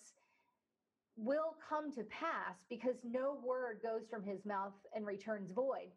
will 1.19 1.57
come 1.69 1.93
to 1.93 2.05
pass 2.05 2.65
because 2.71 2.97
no 3.03 3.39
word 3.45 3.81
goes 3.83 4.09
from 4.09 4.23
His 4.23 4.45
mouth 4.47 4.75
and 4.95 5.07
returns 5.07 5.51
void. 5.51 5.91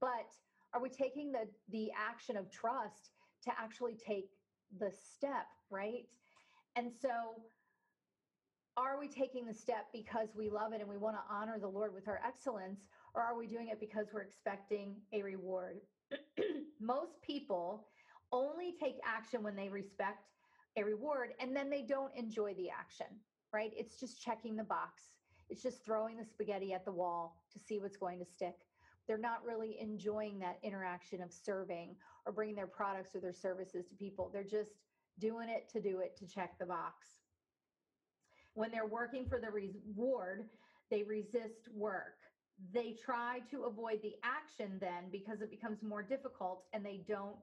But 0.00 0.30
are 0.74 0.82
we 0.82 0.88
taking 0.88 1.32
the, 1.32 1.48
the 1.70 1.90
action 1.96 2.36
of 2.36 2.50
trust 2.50 3.10
to 3.44 3.50
actually 3.58 3.94
take 3.94 4.28
the 4.78 4.90
step, 4.90 5.46
right? 5.70 6.06
And 6.76 6.90
so, 7.00 7.08
are 8.76 8.98
we 8.98 9.08
taking 9.08 9.44
the 9.46 9.52
step 9.52 9.86
because 9.92 10.28
we 10.34 10.48
love 10.48 10.72
it 10.72 10.80
and 10.80 10.88
we 10.88 10.96
want 10.96 11.16
to 11.16 11.34
honor 11.34 11.58
the 11.60 11.68
Lord 11.68 11.92
with 11.92 12.08
our 12.08 12.20
excellence, 12.26 12.88
or 13.14 13.22
are 13.22 13.36
we 13.36 13.46
doing 13.46 13.68
it 13.68 13.78
because 13.78 14.06
we're 14.12 14.22
expecting 14.22 14.96
a 15.12 15.22
reward? 15.22 15.80
most 16.80 17.20
people 17.22 17.86
only 18.32 18.74
take 18.80 18.96
action 19.06 19.42
when 19.42 19.54
they 19.54 19.68
respect 19.68 20.30
a 20.76 20.82
reward 20.82 21.30
and 21.38 21.54
then 21.54 21.68
they 21.68 21.82
don't 21.82 22.14
enjoy 22.16 22.54
the 22.54 22.70
action, 22.70 23.06
right? 23.52 23.72
It's 23.76 23.98
just 23.98 24.22
checking 24.22 24.56
the 24.56 24.64
box. 24.64 25.02
It's 25.48 25.62
just 25.62 25.84
throwing 25.84 26.16
the 26.16 26.24
spaghetti 26.24 26.72
at 26.72 26.84
the 26.84 26.92
wall 26.92 27.44
to 27.52 27.58
see 27.58 27.78
what's 27.78 27.96
going 27.96 28.18
to 28.18 28.24
stick. 28.24 28.56
They're 29.06 29.18
not 29.18 29.44
really 29.44 29.76
enjoying 29.80 30.38
that 30.38 30.58
interaction 30.62 31.22
of 31.22 31.32
serving 31.32 31.96
or 32.24 32.32
bringing 32.32 32.54
their 32.54 32.66
products 32.66 33.14
or 33.14 33.20
their 33.20 33.32
services 33.32 33.86
to 33.88 33.94
people. 33.96 34.30
They're 34.32 34.44
just 34.44 34.72
doing 35.18 35.48
it 35.48 35.68
to 35.72 35.80
do 35.80 36.00
it 36.00 36.16
to 36.18 36.26
check 36.26 36.58
the 36.58 36.66
box. 36.66 37.08
When 38.54 38.70
they're 38.70 38.86
working 38.86 39.26
for 39.28 39.40
the 39.40 39.50
reward, 39.50 40.48
they 40.90 41.02
resist 41.02 41.68
work 41.74 42.14
they 42.72 42.94
try 43.04 43.40
to 43.50 43.64
avoid 43.64 44.00
the 44.02 44.14
action 44.22 44.78
then 44.80 45.10
because 45.10 45.40
it 45.40 45.50
becomes 45.50 45.82
more 45.82 46.02
difficult 46.02 46.64
and 46.72 46.84
they 46.84 47.02
don't 47.08 47.36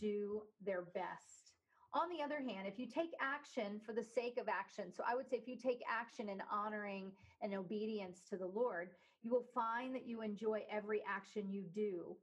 do 0.00 0.42
their 0.64 0.82
best. 0.82 1.47
On 1.94 2.08
the 2.10 2.22
other 2.22 2.38
hand, 2.38 2.66
if 2.66 2.78
you 2.78 2.86
take 2.86 3.12
action 3.20 3.80
for 3.84 3.92
the 3.92 4.04
sake 4.04 4.38
of 4.38 4.48
action, 4.48 4.92
so 4.94 5.02
I 5.08 5.14
would 5.14 5.28
say 5.28 5.36
if 5.36 5.48
you 5.48 5.56
take 5.56 5.80
action 5.88 6.28
in 6.28 6.42
honoring 6.52 7.12
and 7.42 7.54
obedience 7.54 8.20
to 8.30 8.36
the 8.36 8.46
Lord, 8.46 8.90
you 9.22 9.30
will 9.30 9.46
find 9.54 9.94
that 9.94 10.06
you 10.06 10.22
enjoy 10.22 10.64
every 10.70 11.02
action 11.08 11.50
you 11.50 11.64
do 11.74 12.16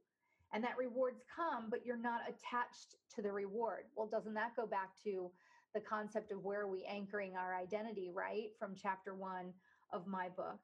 and 0.52 0.62
that 0.64 0.78
rewards 0.78 1.22
come, 1.34 1.66
but 1.68 1.84
you're 1.84 1.96
not 1.96 2.20
attached 2.28 2.96
to 3.14 3.22
the 3.22 3.32
reward. 3.32 3.84
Well, 3.96 4.06
doesn't 4.06 4.34
that 4.34 4.56
go 4.56 4.66
back 4.66 4.90
to 5.04 5.30
the 5.74 5.80
concept 5.80 6.32
of 6.32 6.44
where 6.44 6.62
are 6.62 6.68
we 6.68 6.84
anchoring 6.84 7.36
our 7.36 7.54
identity, 7.54 8.10
right? 8.14 8.50
From 8.58 8.74
chapter 8.80 9.14
one 9.14 9.52
of 9.92 10.06
my 10.06 10.28
book. 10.28 10.58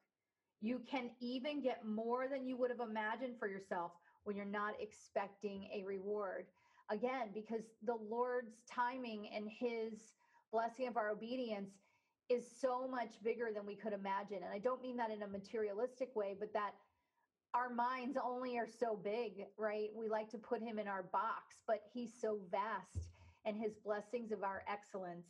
You 0.61 0.81
can 0.89 1.11
even 1.19 1.61
get 1.61 1.85
more 1.85 2.27
than 2.27 2.47
you 2.47 2.55
would 2.57 2.71
have 2.71 2.79
imagined 2.79 3.35
for 3.37 3.47
yourself 3.47 3.91
when 4.23 4.37
you're 4.37 4.45
not 4.45 4.75
expecting 4.79 5.67
a 5.73 5.83
reward. 5.83 6.45
Again, 6.89 7.29
because 7.33 7.63
the 7.83 7.95
Lord's 8.09 8.55
timing 8.69 9.29
and 9.35 9.47
his 9.49 9.93
blessing 10.51 10.87
of 10.87 10.97
our 10.97 11.09
obedience 11.09 11.71
is 12.29 12.45
so 12.59 12.87
much 12.87 13.11
bigger 13.23 13.49
than 13.53 13.65
we 13.65 13.75
could 13.75 13.93
imagine. 13.93 14.37
And 14.43 14.53
I 14.53 14.59
don't 14.59 14.81
mean 14.81 14.97
that 14.97 15.11
in 15.11 15.23
a 15.23 15.27
materialistic 15.27 16.15
way, 16.15 16.35
but 16.39 16.53
that 16.53 16.71
our 17.53 17.69
minds 17.69 18.17
only 18.23 18.57
are 18.57 18.67
so 18.67 18.99
big, 19.01 19.45
right? 19.57 19.89
We 19.95 20.09
like 20.09 20.29
to 20.31 20.37
put 20.37 20.61
him 20.61 20.79
in 20.79 20.87
our 20.87 21.03
box, 21.03 21.57
but 21.67 21.81
he's 21.93 22.11
so 22.19 22.39
vast 22.49 23.09
and 23.45 23.57
his 23.57 23.73
blessings 23.83 24.31
of 24.31 24.43
our 24.43 24.63
excellence 24.71 25.27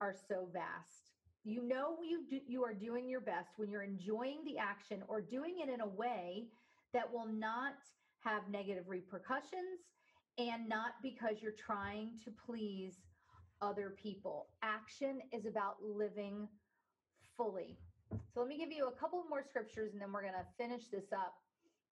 are 0.00 0.14
so 0.28 0.48
vast. 0.52 1.10
You 1.44 1.62
know 1.62 1.96
you 2.02 2.24
do, 2.28 2.40
you 2.46 2.64
are 2.64 2.74
doing 2.74 3.08
your 3.08 3.20
best 3.20 3.50
when 3.56 3.70
you're 3.70 3.82
enjoying 3.82 4.44
the 4.44 4.58
action 4.58 5.02
or 5.08 5.20
doing 5.20 5.56
it 5.62 5.68
in 5.68 5.80
a 5.80 5.86
way 5.86 6.46
that 6.92 7.10
will 7.10 7.26
not 7.26 7.74
have 8.20 8.42
negative 8.50 8.84
repercussions 8.88 9.80
and 10.40 10.66
not 10.66 10.92
because 11.02 11.42
you're 11.42 11.52
trying 11.52 12.12
to 12.24 12.30
please 12.46 12.94
other 13.60 13.94
people. 14.02 14.46
Action 14.62 15.20
is 15.32 15.44
about 15.44 15.76
living 15.82 16.48
fully. 17.36 17.76
So 18.32 18.40
let 18.40 18.48
me 18.48 18.56
give 18.56 18.72
you 18.72 18.88
a 18.88 18.98
couple 18.98 19.22
more 19.28 19.42
scriptures 19.46 19.92
and 19.92 20.00
then 20.00 20.12
we're 20.12 20.22
going 20.22 20.32
to 20.32 20.46
finish 20.56 20.88
this 20.90 21.12
up. 21.12 21.34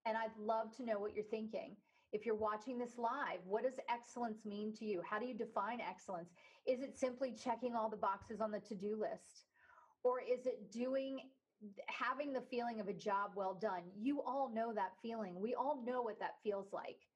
And 0.06 0.16
I'd 0.16 0.36
love 0.40 0.74
to 0.78 0.84
know 0.84 0.98
what 0.98 1.14
you're 1.14 1.24
thinking. 1.24 1.76
If 2.12 2.24
you're 2.24 2.34
watching 2.34 2.78
this 2.78 2.96
live, 2.96 3.40
what 3.44 3.64
does 3.64 3.74
excellence 3.90 4.46
mean 4.46 4.72
to 4.78 4.86
you? 4.86 5.02
How 5.08 5.18
do 5.18 5.26
you 5.26 5.36
define 5.36 5.80
excellence? 5.82 6.30
Is 6.66 6.80
it 6.80 6.98
simply 6.98 7.34
checking 7.34 7.76
all 7.76 7.90
the 7.90 7.98
boxes 7.98 8.40
on 8.40 8.50
the 8.50 8.60
to 8.60 8.74
do 8.74 8.98
list? 8.98 9.44
Or 10.04 10.20
is 10.20 10.46
it 10.46 10.72
doing, 10.72 11.18
having 11.86 12.32
the 12.32 12.40
feeling 12.50 12.80
of 12.80 12.88
a 12.88 12.94
job 12.94 13.32
well 13.36 13.58
done? 13.60 13.82
You 13.94 14.22
all 14.22 14.50
know 14.54 14.72
that 14.72 14.92
feeling. 15.02 15.38
We 15.38 15.54
all 15.54 15.82
know 15.84 16.00
what 16.00 16.18
that 16.20 16.36
feels 16.42 16.72
like 16.72 17.07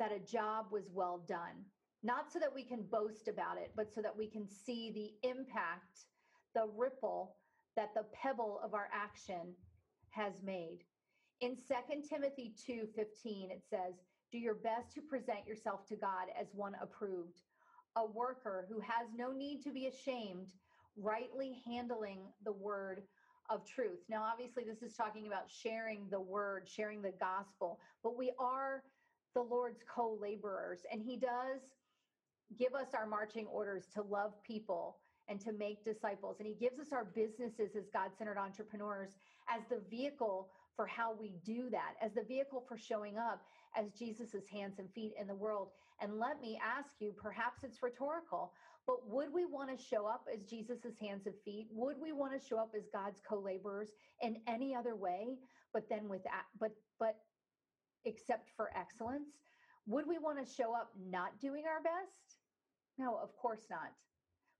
that 0.00 0.10
a 0.10 0.18
job 0.18 0.66
was 0.72 0.90
well 0.92 1.22
done. 1.28 1.64
Not 2.02 2.32
so 2.32 2.38
that 2.38 2.54
we 2.54 2.64
can 2.64 2.82
boast 2.82 3.28
about 3.28 3.58
it, 3.58 3.70
but 3.76 3.92
so 3.94 4.00
that 4.00 4.16
we 4.16 4.26
can 4.26 4.48
see 4.48 4.90
the 4.90 5.28
impact, 5.28 6.06
the 6.54 6.66
ripple 6.74 7.36
that 7.76 7.94
the 7.94 8.06
pebble 8.12 8.58
of 8.64 8.74
our 8.74 8.88
action 8.92 9.54
has 10.08 10.42
made. 10.42 10.78
In 11.40 11.54
2 11.54 12.02
Timothy 12.08 12.54
2:15 12.66 13.50
it 13.50 13.62
says, 13.68 13.94
"Do 14.32 14.38
your 14.38 14.54
best 14.54 14.92
to 14.94 15.02
present 15.02 15.46
yourself 15.46 15.86
to 15.86 15.96
God 15.96 16.30
as 16.30 16.54
one 16.54 16.74
approved, 16.76 17.42
a 17.94 18.04
worker 18.04 18.66
who 18.68 18.80
has 18.80 19.12
no 19.12 19.32
need 19.32 19.62
to 19.62 19.70
be 19.70 19.86
ashamed, 19.86 20.52
rightly 20.96 21.62
handling 21.66 22.32
the 22.42 22.52
word 22.52 23.06
of 23.50 23.66
truth." 23.66 24.08
Now 24.08 24.22
obviously 24.22 24.64
this 24.64 24.82
is 24.82 24.96
talking 24.96 25.26
about 25.26 25.50
sharing 25.50 26.08
the 26.08 26.20
word, 26.20 26.66
sharing 26.66 27.02
the 27.02 27.12
gospel, 27.12 27.80
but 28.02 28.16
we 28.16 28.32
are 28.38 28.82
the 29.34 29.42
Lord's 29.42 29.82
co-laborers 29.92 30.80
and 30.92 31.02
he 31.02 31.16
does 31.16 31.60
give 32.58 32.74
us 32.74 32.88
our 32.94 33.06
marching 33.06 33.46
orders 33.46 33.84
to 33.94 34.02
love 34.02 34.32
people 34.42 34.98
and 35.28 35.40
to 35.40 35.52
make 35.52 35.84
disciples. 35.84 36.36
And 36.40 36.48
he 36.48 36.54
gives 36.54 36.80
us 36.80 36.92
our 36.92 37.04
businesses 37.04 37.76
as 37.76 37.84
God 37.92 38.10
centered 38.18 38.38
entrepreneurs 38.38 39.10
as 39.48 39.62
the 39.70 39.80
vehicle 39.88 40.48
for 40.74 40.86
how 40.86 41.14
we 41.14 41.34
do 41.44 41.70
that, 41.70 41.94
as 42.02 42.14
the 42.14 42.24
vehicle 42.24 42.64
for 42.68 42.76
showing 42.76 43.16
up 43.18 43.42
as 43.76 43.92
Jesus's 43.92 44.48
hands 44.50 44.78
and 44.78 44.90
feet 44.92 45.12
in 45.20 45.28
the 45.28 45.34
world. 45.34 45.68
And 46.00 46.18
let 46.18 46.40
me 46.40 46.58
ask 46.64 46.94
you, 46.98 47.12
perhaps 47.16 47.62
it's 47.62 47.82
rhetorical, 47.82 48.52
but 48.86 49.06
would 49.08 49.32
we 49.32 49.44
want 49.44 49.76
to 49.76 49.82
show 49.82 50.06
up 50.06 50.26
as 50.32 50.42
Jesus's 50.42 50.98
hands 50.98 51.26
and 51.26 51.34
feet? 51.44 51.68
Would 51.70 51.96
we 52.00 52.12
want 52.12 52.32
to 52.32 52.44
show 52.44 52.58
up 52.58 52.72
as 52.76 52.88
God's 52.92 53.20
co-laborers 53.28 53.90
in 54.22 54.38
any 54.48 54.74
other 54.74 54.96
way, 54.96 55.38
but 55.72 55.88
then 55.88 56.08
with 56.08 56.22
but 56.58 56.72
but 56.98 57.16
except 58.04 58.50
for 58.56 58.70
excellence? 58.76 59.28
Would 59.86 60.06
we 60.06 60.18
want 60.18 60.44
to 60.44 60.52
show 60.52 60.74
up 60.74 60.90
not 61.10 61.40
doing 61.40 61.64
our 61.66 61.82
best? 61.82 62.38
No, 62.98 63.18
of 63.22 63.36
course 63.36 63.66
not. 63.70 63.92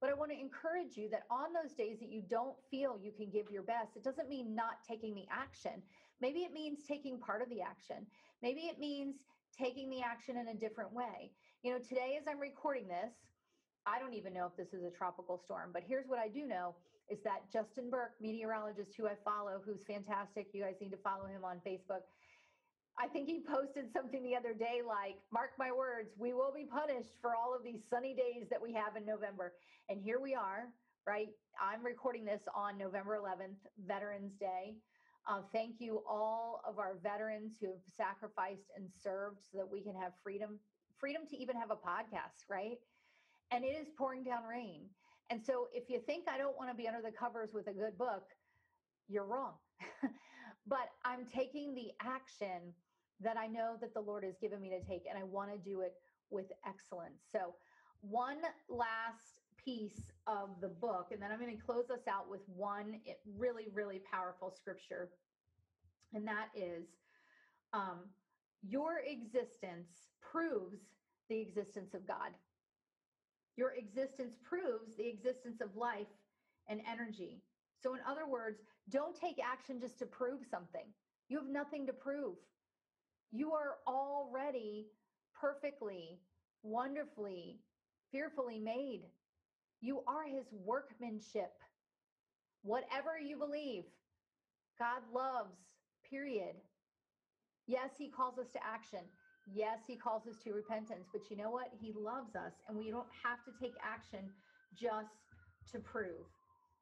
But 0.01 0.09
I 0.11 0.15
want 0.15 0.31
to 0.31 0.41
encourage 0.41 0.97
you 0.97 1.11
that 1.11 1.25
on 1.31 1.53
those 1.53 1.75
days 1.75 1.99
that 2.01 2.11
you 2.11 2.23
don't 2.29 2.57
feel 2.71 2.99
you 3.03 3.13
can 3.13 3.29
give 3.29 3.51
your 3.51 3.63
best, 3.63 3.97
it 3.97 4.03
doesn't 4.03 4.31
mean 4.31 4.55
not 4.55 4.83
taking 4.89 5.15
the 5.15 5.27
action. 5.31 5.83
Maybe 6.21 6.41
it 6.41 6.53
means 6.53 6.81
taking 6.89 7.19
part 7.19 7.43
of 7.43 7.51
the 7.51 7.61
action. 7.61 8.07
Maybe 8.43 8.63
it 8.63 8.79
means 8.79 9.17
taking 9.57 9.91
the 9.91 10.01
action 10.01 10.39
in 10.39 10.49
a 10.49 10.55
different 10.55 10.93
way. 10.93 11.33
You 11.63 11.73
know, 11.73 11.79
today 11.79 12.17
as 12.19 12.27
I'm 12.27 12.41
recording 12.41 12.89
this, 12.89 13.13
I 13.87 13.99
don't 13.99 14.15
even 14.15 14.33
know 14.33 14.47
if 14.47 14.57
this 14.57 14.73
is 14.73 14.85
a 14.85 14.91
tropical 14.91 15.39
storm, 15.39 15.71
but 15.73 15.83
here's 15.87 16.09
what 16.09 16.19
I 16.19 16.29
do 16.29 16.47
know 16.47 16.75
is 17.11 17.19
that 17.25 17.51
Justin 17.53 17.91
Berk, 17.91 18.13
meteorologist 18.21 18.95
who 18.97 19.07
I 19.07 19.15
follow, 19.25 19.61
who's 19.65 19.83
fantastic, 19.87 20.49
you 20.53 20.63
guys 20.63 20.77
need 20.81 20.93
to 20.93 21.03
follow 21.03 21.27
him 21.27 21.45
on 21.45 21.61
Facebook. 21.67 22.07
I 22.99 23.09
think 23.09 23.29
he 23.29 23.41
posted 23.41 23.93
something 23.93 24.23
the 24.23 24.37
other 24.37 24.53
day 24.53 24.83
like, 24.87 25.17
Mark 25.33 25.51
my 25.59 25.73
words, 25.73 26.11
we 26.19 26.33
will 26.35 26.53
be 26.53 26.67
punished 26.67 27.17
for 27.21 27.35
all 27.35 27.55
of 27.55 27.65
these 27.65 27.81
sunny 27.89 28.15
days 28.15 28.49
that 28.51 28.61
we 28.61 28.73
have 28.75 28.97
in 28.97 29.07
November. 29.07 29.53
And 29.89 30.01
here 30.01 30.21
we 30.21 30.35
are, 30.35 30.69
right? 31.07 31.29
I'm 31.61 31.85
recording 31.85 32.25
this 32.25 32.43
on 32.55 32.77
November 32.79 33.19
11th, 33.19 33.57
Veterans 33.87 34.35
Day. 34.37 34.77
Uh, 35.29 35.43
thank 35.53 35.77
you 35.81 36.03
all 36.09 36.63
of 36.67 36.79
our 36.79 36.97
veterans 37.03 37.57
who 37.61 37.69
have 37.69 37.83
sacrificed 37.97 38.71
and 38.77 38.89
served 39.03 39.39
so 39.51 39.59
that 39.59 39.71
we 39.71 39.83
can 39.83 39.95
have 39.95 40.13
freedom, 40.23 40.59
freedom 40.99 41.23
to 41.29 41.37
even 41.37 41.57
have 41.57 41.71
a 41.71 41.77
podcast, 41.77 42.49
right? 42.49 42.79
And 43.51 43.65
it 43.65 43.77
is 43.77 43.89
pouring 43.97 44.25
down 44.25 44.45
rain. 44.45 44.83
And 45.31 45.41
so 45.45 45.69
if 45.73 45.89
you 45.89 46.01
think 46.07 46.29
I 46.29 46.39
don't 46.39 46.57
want 46.57 46.71
to 46.71 46.75
be 46.75 46.89
under 46.89 47.03
the 47.03 47.13
covers 47.13 47.51
with 47.53 47.67
a 47.69 47.73
good 47.73 47.97
book, 47.99 48.25
you're 49.09 49.27
wrong. 49.27 49.55
but 50.71 50.93
I'm 51.05 51.27
taking 51.27 51.75
the 51.75 51.91
action 52.01 52.73
that 53.21 53.37
I 53.37 53.49
know 53.49 53.75
that 53.81 53.93
the 53.93 54.01
Lord 54.01 54.25
has 54.25 54.37
given 54.41 54.63
me 54.63 54.71
to 54.71 54.81
take, 54.89 55.03
and 55.11 55.19
I 55.19 55.25
want 55.25 55.51
to 55.53 55.59
do 55.59 55.81
it 55.81 55.95
with 56.31 56.47
excellence. 56.67 57.21
So, 57.33 57.55
one 58.01 58.39
last 58.71 59.41
piece 59.63 60.11
of 60.27 60.49
the 60.63 60.69
book, 60.69 61.09
and 61.11 61.21
then 61.21 61.31
I'm 61.31 61.41
going 61.41 61.55
to 61.55 61.63
close 61.63 61.91
us 61.91 62.07
out 62.09 62.31
with 62.31 62.41
one 62.47 63.01
really, 63.37 63.67
really 63.75 64.01
powerful 64.11 64.51
scripture. 64.51 65.11
And 66.15 66.27
that 66.27 66.47
is 66.55 66.87
um, 67.75 68.09
your 68.67 69.01
existence 69.07 70.09
proves 70.23 70.79
the 71.29 71.41
existence 71.41 71.93
of 71.93 72.07
God. 72.07 72.31
Your 73.57 73.75
existence 73.75 74.37
proves 74.43 74.97
the 74.97 75.09
existence 75.09 75.61
of 75.61 75.77
life 75.77 76.07
and 76.69 76.81
energy. 76.91 77.43
So, 77.83 77.95
in 77.95 78.01
other 78.07 78.27
words, 78.27 78.61
don't 78.91 79.19
take 79.19 79.39
action 79.43 79.81
just 79.81 79.99
to 80.01 80.07
prove 80.07 80.41
something. 80.51 80.85
You 81.29 81.39
have 81.39 81.49
nothing 81.49 81.87
to 81.87 81.93
prove. 81.93 82.37
You 83.33 83.53
are 83.53 83.77
already 83.87 84.87
perfectly, 85.41 86.19
wonderfully, 86.63 87.61
fearfully 88.11 88.59
made. 88.59 89.03
You 89.81 90.03
are 90.07 90.25
his 90.25 90.47
workmanship. 90.53 91.53
Whatever 92.63 93.19
you 93.19 93.39
believe, 93.39 93.85
God 94.79 95.03
loves, 95.15 95.57
period. 96.09 96.57
Yes, 97.67 97.91
he 97.97 98.09
calls 98.09 98.39
us 98.39 98.51
to 98.53 98.59
action. 98.67 99.01
Yes, 99.53 99.79
he 99.87 99.97
calls 99.97 100.27
us 100.27 100.37
to 100.45 100.53
repentance, 100.53 101.09
but 101.13 101.31
you 101.31 101.37
know 101.37 101.51
what? 101.51 101.69
He 101.81 101.95
loves 101.97 102.37
us, 102.37 102.53
and 102.69 102.77
we 102.77 102.91
don't 102.91 103.09
have 103.25 103.43
to 103.45 103.53
take 103.65 103.75
action 103.83 104.31
just 104.75 105.15
to 105.73 105.79
prove. 105.79 106.27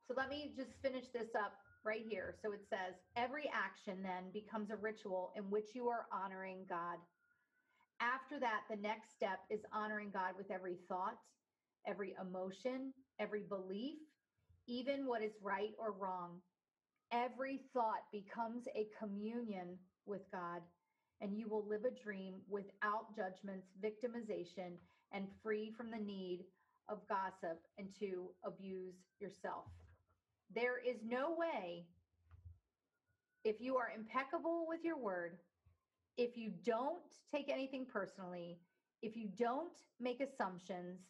So 0.09 0.15
let 0.17 0.31
me 0.31 0.53
just 0.57 0.71
finish 0.81 1.05
this 1.13 1.35
up 1.35 1.53
right 1.85 2.03
here. 2.09 2.35
So 2.43 2.53
it 2.53 2.63
says, 2.71 2.95
every 3.15 3.45
action 3.53 4.03
then 4.03 4.33
becomes 4.33 4.71
a 4.71 4.77
ritual 4.77 5.33
in 5.37 5.51
which 5.51 5.75
you 5.75 5.89
are 5.89 6.07
honoring 6.11 6.65
God. 6.67 6.97
After 8.01 8.41
that, 8.41 8.63
the 8.71 8.77
next 8.77 9.15
step 9.15 9.41
is 9.51 9.61
honoring 9.71 10.11
God 10.11 10.33
with 10.35 10.51
every 10.51 10.77
thought, 10.89 11.19
every 11.87 12.15
emotion, 12.19 12.95
every 13.21 13.43
belief, 13.43 13.99
even 14.67 15.07
what 15.07 15.23
is 15.23 15.33
right 15.43 15.73
or 15.79 15.93
wrong. 15.93 16.41
Every 17.13 17.61
thought 17.75 18.05
becomes 18.11 18.67
a 18.75 18.87
communion 18.99 19.77
with 20.07 20.23
God, 20.33 20.63
and 21.21 21.37
you 21.37 21.49
will 21.49 21.67
live 21.69 21.85
a 21.85 22.03
dream 22.03 22.37
without 22.49 23.15
judgments, 23.15 23.67
victimization, 23.83 24.79
and 25.13 25.27
free 25.43 25.71
from 25.77 25.91
the 25.91 25.99
need 25.99 26.45
of 26.89 27.07
gossip 27.09 27.61
and 27.77 27.89
to 27.99 28.29
abuse 28.45 28.95
yourself. 29.21 29.65
There 30.55 30.79
is 30.79 30.99
no 31.05 31.35
way, 31.37 31.87
if 33.45 33.61
you 33.61 33.77
are 33.77 33.91
impeccable 33.95 34.67
with 34.69 34.85
your 34.85 34.99
word, 34.99 35.39
if 36.17 36.37
you 36.37 36.53
don't 36.65 37.03
take 37.31 37.51
anything 37.51 37.87
personally, 37.87 38.59
if 39.03 39.17
you 39.17 39.29
don't 39.39 39.75
make 40.01 40.21
assumptions, 40.21 41.01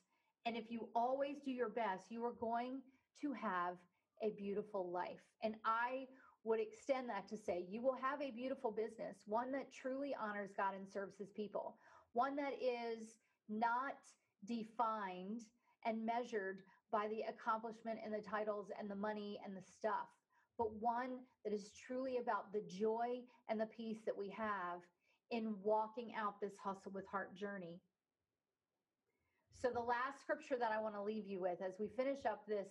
And 0.46 0.56
if 0.56 0.70
you 0.70 0.88
always 0.94 1.40
do 1.44 1.50
your 1.50 1.68
best, 1.68 2.10
you 2.10 2.24
are 2.24 2.32
going 2.32 2.82
to 3.20 3.32
have 3.32 3.76
a 4.22 4.30
beautiful 4.30 4.90
life. 4.90 5.20
And 5.42 5.56
I 5.64 6.06
would 6.44 6.60
extend 6.60 7.08
that 7.10 7.28
to 7.28 7.36
say 7.36 7.66
you 7.68 7.82
will 7.82 7.96
have 8.00 8.22
a 8.22 8.30
beautiful 8.30 8.70
business, 8.72 9.18
one 9.26 9.52
that 9.52 9.72
truly 9.72 10.14
honors 10.20 10.52
God 10.56 10.74
and 10.74 10.88
serves 10.88 11.18
his 11.18 11.30
people, 11.30 11.76
one 12.14 12.36
that 12.36 12.54
is 12.62 13.18
not 13.48 13.96
defined 14.46 15.42
and 15.84 16.04
measured 16.06 16.62
by 16.90 17.06
the 17.08 17.22
accomplishment 17.28 17.98
and 18.04 18.12
the 18.12 18.22
titles 18.28 18.70
and 18.78 18.90
the 18.90 18.94
money 18.94 19.38
and 19.44 19.56
the 19.56 19.62
stuff, 19.62 20.08
but 20.56 20.74
one 20.80 21.20
that 21.44 21.52
is 21.52 21.70
truly 21.86 22.18
about 22.18 22.52
the 22.52 22.62
joy 22.68 23.20
and 23.48 23.60
the 23.60 23.66
peace 23.66 23.98
that 24.06 24.16
we 24.16 24.28
have 24.30 24.80
in 25.30 25.54
walking 25.62 26.12
out 26.18 26.40
this 26.40 26.56
hustle 26.62 26.92
with 26.92 27.06
heart 27.06 27.34
journey. 27.36 27.80
So, 29.60 29.70
the 29.72 29.80
last 29.80 30.20
scripture 30.20 30.56
that 30.58 30.72
I 30.72 30.80
want 30.80 30.94
to 30.94 31.02
leave 31.02 31.26
you 31.26 31.40
with 31.40 31.60
as 31.60 31.74
we 31.80 31.88
finish 31.96 32.24
up 32.24 32.46
this 32.46 32.68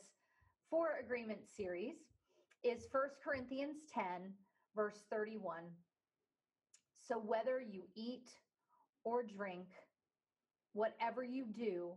four 0.69 0.99
agreement 1.03 1.39
series 1.45 1.97
is 2.63 2.87
First 2.91 3.15
Corinthians 3.23 3.75
10, 3.93 4.03
verse 4.75 5.03
31. 5.11 5.63
So, 7.07 7.19
whether 7.19 7.61
you 7.61 7.83
eat 7.95 8.29
or 9.03 9.21
drink, 9.23 9.67
whatever 10.73 11.23
you 11.23 11.45
do, 11.45 11.91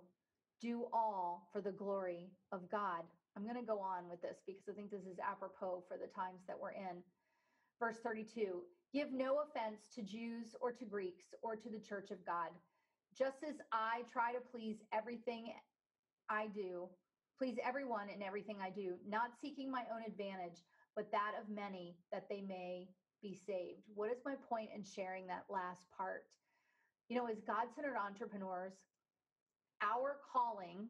do 0.60 0.86
all 0.92 1.48
for 1.52 1.60
the 1.60 1.72
glory 1.72 2.30
of 2.52 2.70
God. 2.70 3.02
I'm 3.36 3.44
going 3.44 3.56
to 3.56 3.62
go 3.62 3.78
on 3.80 4.08
with 4.08 4.20
this 4.22 4.38
because 4.46 4.68
I 4.68 4.72
think 4.72 4.90
this 4.90 5.06
is 5.06 5.18
apropos 5.18 5.84
for 5.88 5.96
the 5.96 6.12
times 6.12 6.40
that 6.46 6.58
we're 6.58 6.72
in. 6.72 7.02
Verse 7.78 7.96
32 8.02 8.62
Give 8.92 9.12
no 9.12 9.40
offense 9.40 9.88
to 9.94 10.02
Jews 10.02 10.56
or 10.60 10.72
to 10.72 10.84
Greeks 10.84 11.26
or 11.42 11.56
to 11.56 11.70
the 11.70 11.78
church 11.78 12.10
of 12.10 12.24
God, 12.26 12.50
just 13.16 13.38
as 13.48 13.56
I 13.72 14.02
try 14.12 14.32
to 14.32 14.40
please 14.40 14.78
everything 14.92 15.52
I 16.28 16.48
do, 16.48 16.88
please 17.38 17.56
everyone 17.64 18.08
in 18.10 18.22
everything 18.22 18.56
I 18.62 18.70
do, 18.70 18.94
not 19.06 19.30
seeking 19.40 19.70
my 19.70 19.84
own 19.94 20.02
advantage, 20.06 20.62
but 20.96 21.10
that 21.12 21.32
of 21.40 21.48
many, 21.48 21.96
that 22.12 22.28
they 22.28 22.40
may 22.40 22.88
be 23.22 23.34
saved. 23.34 23.82
What 23.94 24.10
is 24.10 24.18
my 24.24 24.34
point 24.48 24.70
in 24.74 24.82
sharing 24.82 25.26
that 25.28 25.44
last 25.48 25.86
part? 25.96 26.24
You 27.08 27.16
know, 27.16 27.26
as 27.26 27.40
God 27.46 27.66
centered 27.74 27.96
entrepreneurs, 27.96 28.74
our 29.82 30.16
calling 30.32 30.88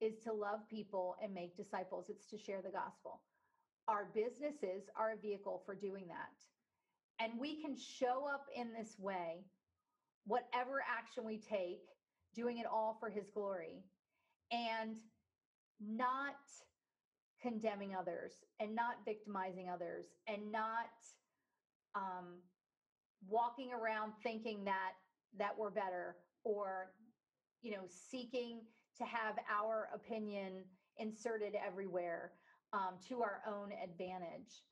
is 0.00 0.18
to 0.24 0.32
love 0.32 0.60
people 0.68 1.16
and 1.22 1.34
make 1.34 1.56
disciples, 1.56 2.06
it's 2.08 2.26
to 2.26 2.38
share 2.38 2.62
the 2.62 2.70
gospel. 2.70 3.20
Our 3.88 4.08
businesses 4.14 4.88
are 4.96 5.12
a 5.12 5.20
vehicle 5.20 5.62
for 5.66 5.74
doing 5.74 6.06
that. 6.08 7.24
And 7.24 7.38
we 7.38 7.60
can 7.60 7.76
show 7.76 8.26
up 8.32 8.46
in 8.54 8.72
this 8.72 8.96
way, 8.98 9.44
whatever 10.26 10.82
action 10.88 11.24
we 11.26 11.38
take, 11.38 11.82
doing 12.34 12.58
it 12.58 12.66
all 12.66 12.96
for 12.98 13.10
his 13.10 13.28
glory 13.34 13.82
and 14.52 14.96
not 15.80 16.36
condemning 17.42 17.94
others 17.98 18.32
and 18.60 18.74
not 18.74 18.96
victimizing 19.04 19.68
others 19.68 20.06
and 20.28 20.50
not 20.52 20.90
um, 21.94 22.38
walking 23.28 23.70
around 23.72 24.12
thinking 24.22 24.64
that 24.64 24.92
that 25.38 25.56
we're 25.56 25.70
better 25.70 26.16
or 26.44 26.92
you 27.62 27.72
know 27.72 27.84
seeking 27.88 28.60
to 28.98 29.04
have 29.04 29.36
our 29.50 29.88
opinion 29.94 30.64
inserted 30.98 31.54
everywhere 31.54 32.32
um, 32.72 32.96
to 33.08 33.22
our 33.22 33.40
own 33.48 33.70
advantage. 33.82 34.64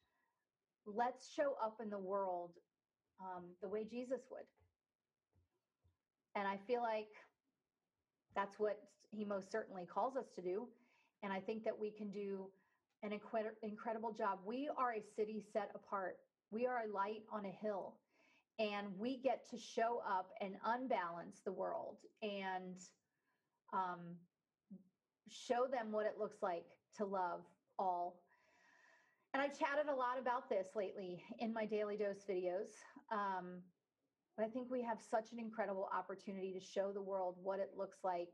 Let's 0.86 1.32
show 1.32 1.54
up 1.62 1.78
in 1.82 1.90
the 1.90 1.98
world 1.98 2.50
um, 3.20 3.44
the 3.62 3.68
way 3.68 3.84
jesus 3.84 4.20
would. 4.30 4.46
And 6.36 6.46
i 6.46 6.56
feel 6.66 6.82
like 6.82 7.08
that's 8.34 8.58
what 8.58 8.78
he 9.10 9.24
most 9.24 9.50
certainly 9.50 9.86
calls 9.86 10.16
us 10.16 10.26
to 10.36 10.42
do. 10.42 10.68
And 11.22 11.32
i 11.32 11.40
think 11.40 11.64
that 11.64 11.78
we 11.78 11.90
can 11.90 12.10
do 12.10 12.46
an 13.02 13.12
incredible 13.62 14.12
job. 14.12 14.40
We 14.44 14.68
are 14.76 14.92
a 14.94 15.02
city 15.16 15.44
set 15.52 15.70
apart. 15.74 16.16
We 16.50 16.66
are 16.66 16.82
a 16.88 16.92
light 16.92 17.22
on 17.32 17.44
a 17.44 17.54
hill 17.64 17.94
and 18.58 18.86
we 18.98 19.18
get 19.18 19.48
to 19.50 19.58
show 19.58 20.02
up 20.08 20.30
and 20.40 20.54
unbalance 20.64 21.40
the 21.44 21.52
world 21.52 21.98
and 22.22 22.76
um, 23.72 24.16
show 25.28 25.66
them 25.70 25.92
what 25.92 26.06
it 26.06 26.14
looks 26.18 26.42
like 26.42 26.66
to 26.96 27.04
love 27.04 27.40
all. 27.78 28.20
And 29.34 29.42
I've 29.42 29.56
chatted 29.58 29.88
a 29.88 29.94
lot 29.94 30.18
about 30.18 30.48
this 30.48 30.68
lately 30.74 31.22
in 31.38 31.52
my 31.52 31.66
daily 31.66 31.96
dose 31.96 32.24
videos. 32.28 32.70
Um, 33.12 33.62
but 34.36 34.44
I 34.44 34.48
think 34.48 34.70
we 34.70 34.82
have 34.82 34.98
such 35.10 35.32
an 35.32 35.38
incredible 35.38 35.88
opportunity 35.96 36.52
to 36.52 36.60
show 36.60 36.92
the 36.92 37.02
world 37.02 37.36
what 37.42 37.58
it 37.58 37.72
looks 37.76 37.98
like 38.02 38.32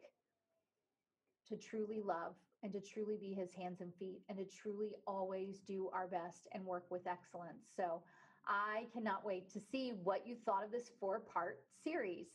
to 1.48 1.56
truly 1.56 2.00
love 2.04 2.34
and 2.62 2.72
to 2.72 2.80
truly 2.80 3.16
be 3.20 3.34
his 3.34 3.52
hands 3.52 3.80
and 3.80 3.92
feet 3.98 4.22
and 4.28 4.38
to 4.38 4.44
truly 4.44 4.92
always 5.06 5.60
do 5.66 5.90
our 5.92 6.06
best 6.06 6.48
and 6.52 6.64
work 6.64 6.84
with 6.90 7.06
excellence. 7.06 7.68
So 7.76 8.02
I 8.46 8.86
cannot 8.92 9.24
wait 9.24 9.50
to 9.52 9.60
see 9.72 9.92
what 10.02 10.26
you 10.26 10.36
thought 10.44 10.64
of 10.64 10.70
this 10.70 10.90
four 11.00 11.20
part 11.20 11.60
series. 11.82 12.26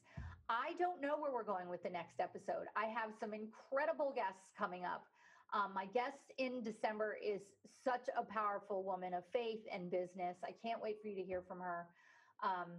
I 0.49 0.73
don't 0.79 1.01
know 1.01 1.15
where 1.17 1.31
we're 1.31 1.43
going 1.43 1.69
with 1.69 1.83
the 1.83 1.89
next 1.89 2.19
episode. 2.19 2.65
I 2.75 2.85
have 2.85 3.11
some 3.19 3.33
incredible 3.33 4.11
guests 4.15 4.49
coming 4.57 4.83
up. 4.83 5.05
Um, 5.53 5.71
my 5.73 5.85
guest 5.85 6.33
in 6.37 6.63
December 6.63 7.17
is 7.23 7.41
such 7.83 8.09
a 8.17 8.23
powerful 8.23 8.83
woman 8.83 9.13
of 9.13 9.23
faith 9.31 9.61
and 9.71 9.89
business. 9.89 10.37
I 10.43 10.53
can't 10.63 10.81
wait 10.81 10.97
for 11.01 11.07
you 11.07 11.15
to 11.15 11.23
hear 11.23 11.43
from 11.47 11.59
her. 11.59 11.87
Um, 12.43 12.69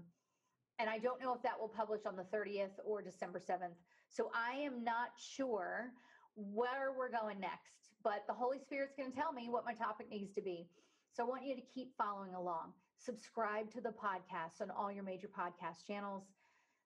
and 0.79 0.89
I 0.89 0.99
don't 0.99 1.21
know 1.21 1.35
if 1.35 1.43
that 1.43 1.61
will 1.61 1.69
publish 1.69 2.01
on 2.07 2.17
the 2.17 2.25
30th 2.35 2.71
or 2.85 3.03
December 3.03 3.39
7th. 3.39 3.75
So 4.09 4.31
I 4.35 4.55
am 4.59 4.83
not 4.83 5.11
sure 5.19 5.93
where 6.35 6.93
we're 6.97 7.11
going 7.11 7.39
next, 7.39 7.91
but 8.03 8.25
the 8.27 8.35
Holy 8.35 8.59
Spirit's 8.59 8.95
going 8.97 9.11
to 9.11 9.17
tell 9.17 9.33
me 9.33 9.49
what 9.49 9.65
my 9.65 9.75
topic 9.75 10.09
needs 10.11 10.33
to 10.35 10.43
be. 10.43 10.67
So 11.13 11.25
I 11.25 11.29
want 11.29 11.45
you 11.45 11.57
to 11.57 11.63
keep 11.63 11.93
following 11.99 12.35
along. 12.35 12.73
Subscribe 12.97 13.71
to 13.73 13.81
the 13.81 13.91
podcast 13.91 14.63
on 14.63 14.71
all 14.71 14.93
your 14.93 15.03
major 15.03 15.29
podcast 15.29 15.87
channels. 15.87 16.23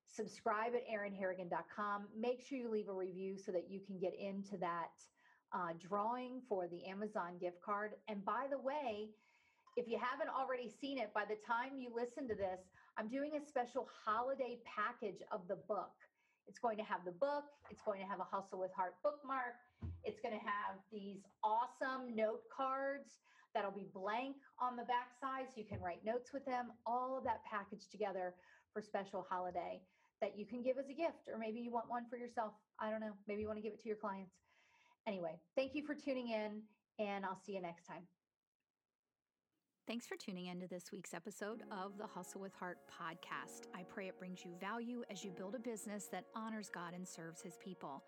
Subscribe 0.07 0.73
at 0.75 0.83
erinharrigan.com. 0.89 2.05
Make 2.19 2.41
sure 2.41 2.59
you 2.59 2.71
leave 2.71 2.89
a 2.89 2.93
review 2.93 3.37
so 3.37 3.53
that 3.53 3.69
you 3.69 3.81
can 3.87 3.99
get 3.99 4.13
into 4.19 4.57
that 4.59 4.97
uh, 5.55 5.73
drawing 5.79 6.41
for 6.49 6.69
the 6.69 6.87
Amazon 6.87 7.37
gift 7.39 7.61
card. 7.63 7.93
And 8.09 8.25
by 8.25 8.47
the 8.51 8.59
way, 8.59 9.11
if 9.77 9.89
you 9.89 9.99
haven't 10.01 10.31
already 10.31 10.71
seen 10.71 10.99
it, 10.99 11.13
by 11.15 11.25
the 11.29 11.37
time 11.47 11.77
you 11.77 11.91
listen 11.95 12.27
to 12.29 12.35
this, 12.35 12.61
I'm 12.97 13.09
doing 13.09 13.33
a 13.37 13.45
special 13.45 13.89
holiday 14.05 14.59
package 14.65 15.21
of 15.33 15.43
the 15.49 15.57
book. 15.69 15.93
It's 16.47 16.59
going 16.59 16.77
to 16.77 16.85
have 16.85 17.05
the 17.05 17.13
book, 17.13 17.45
it's 17.71 17.83
going 17.83 18.01
to 18.01 18.07
have 18.07 18.21
a 18.21 18.29
Hustle 18.31 18.61
with 18.61 18.71
Heart 18.77 18.95
bookmark, 19.03 19.57
it's 20.05 20.21
going 20.21 20.35
to 20.35 20.45
have 20.45 20.77
these 20.93 21.25
awesome 21.43 22.15
note 22.15 22.43
cards 22.55 23.21
that'll 23.55 23.71
be 23.71 23.87
blank 23.95 24.37
on 24.61 24.77
the 24.77 24.85
back 24.85 25.15
side 25.21 25.47
so 25.49 25.61
you 25.61 25.67
can 25.67 25.81
write 25.81 26.05
notes 26.05 26.33
with 26.33 26.45
them, 26.45 26.73
all 26.87 27.17
of 27.17 27.25
that 27.25 27.41
packaged 27.49 27.91
together 27.91 28.35
for 28.73 28.83
special 28.83 29.27
holiday 29.31 29.81
that 30.21 30.39
you 30.39 30.47
can 30.47 30.63
give 30.63 30.79
as 30.79 30.89
a 30.89 30.95
gift, 30.95 31.29
or 31.33 31.39
maybe 31.39 31.61
you 31.61 31.73
want 31.73 31.89
one 31.89 32.05
for 32.09 32.17
yourself. 32.17 32.53
I 32.81 32.91
don't 32.91 33.01
know. 33.01 33.13
Maybe 33.29 33.43
you 33.43 33.47
want 33.47 33.59
to 33.59 33.63
give 33.63 33.73
it 33.73 33.81
to 33.83 33.89
your 33.89 33.97
clients. 33.97 34.35
Anyway, 35.07 35.39
thank 35.57 35.75
you 35.75 35.85
for 35.87 35.95
tuning 35.95 36.31
in, 36.31 36.63
and 36.99 37.25
I'll 37.25 37.41
see 37.45 37.53
you 37.53 37.63
next 37.63 37.85
time. 37.85 38.03
Thanks 39.87 40.07
for 40.07 40.17
tuning 40.17 40.47
in 40.47 40.61
to 40.61 40.67
this 40.67 40.85
week's 40.93 41.13
episode 41.13 41.61
of 41.71 41.99
the 41.99 42.07
Hustle 42.07 42.41
with 42.41 42.55
Heart 42.55 42.79
podcast. 42.89 43.67
I 43.75 43.83
pray 43.83 44.09
it 44.09 44.19
brings 44.19 44.43
you 44.43 44.53
value 44.59 45.03
as 45.11 45.23
you 45.23 45.31
build 45.31 45.55
a 45.55 45.59
business 45.59 46.09
that 46.11 46.25
honors 46.35 46.71
God 46.73 46.95
and 46.95 47.07
serves 47.07 47.43
his 47.43 47.59
people. 47.63 48.03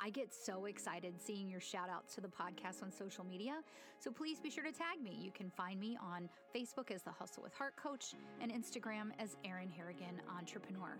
I 0.00 0.10
get 0.10 0.32
so 0.32 0.66
excited 0.66 1.14
seeing 1.20 1.48
your 1.48 1.60
shout 1.60 1.88
outs 1.90 2.14
to 2.14 2.20
the 2.20 2.28
podcast 2.28 2.82
on 2.82 2.90
social 2.92 3.24
media, 3.24 3.60
so 3.98 4.10
please 4.10 4.40
be 4.40 4.50
sure 4.50 4.64
to 4.64 4.72
tag 4.72 5.00
me. 5.02 5.16
You 5.20 5.30
can 5.30 5.50
find 5.50 5.78
me 5.80 5.96
on 6.02 6.28
Facebook 6.54 6.90
as 6.90 7.02
the 7.02 7.10
Hustle 7.10 7.42
with 7.42 7.54
Heart 7.54 7.76
Coach 7.76 8.14
and 8.40 8.52
Instagram 8.52 9.10
as 9.18 9.36
Erin 9.44 9.70
Harrigan 9.70 10.20
Entrepreneur. 10.38 10.98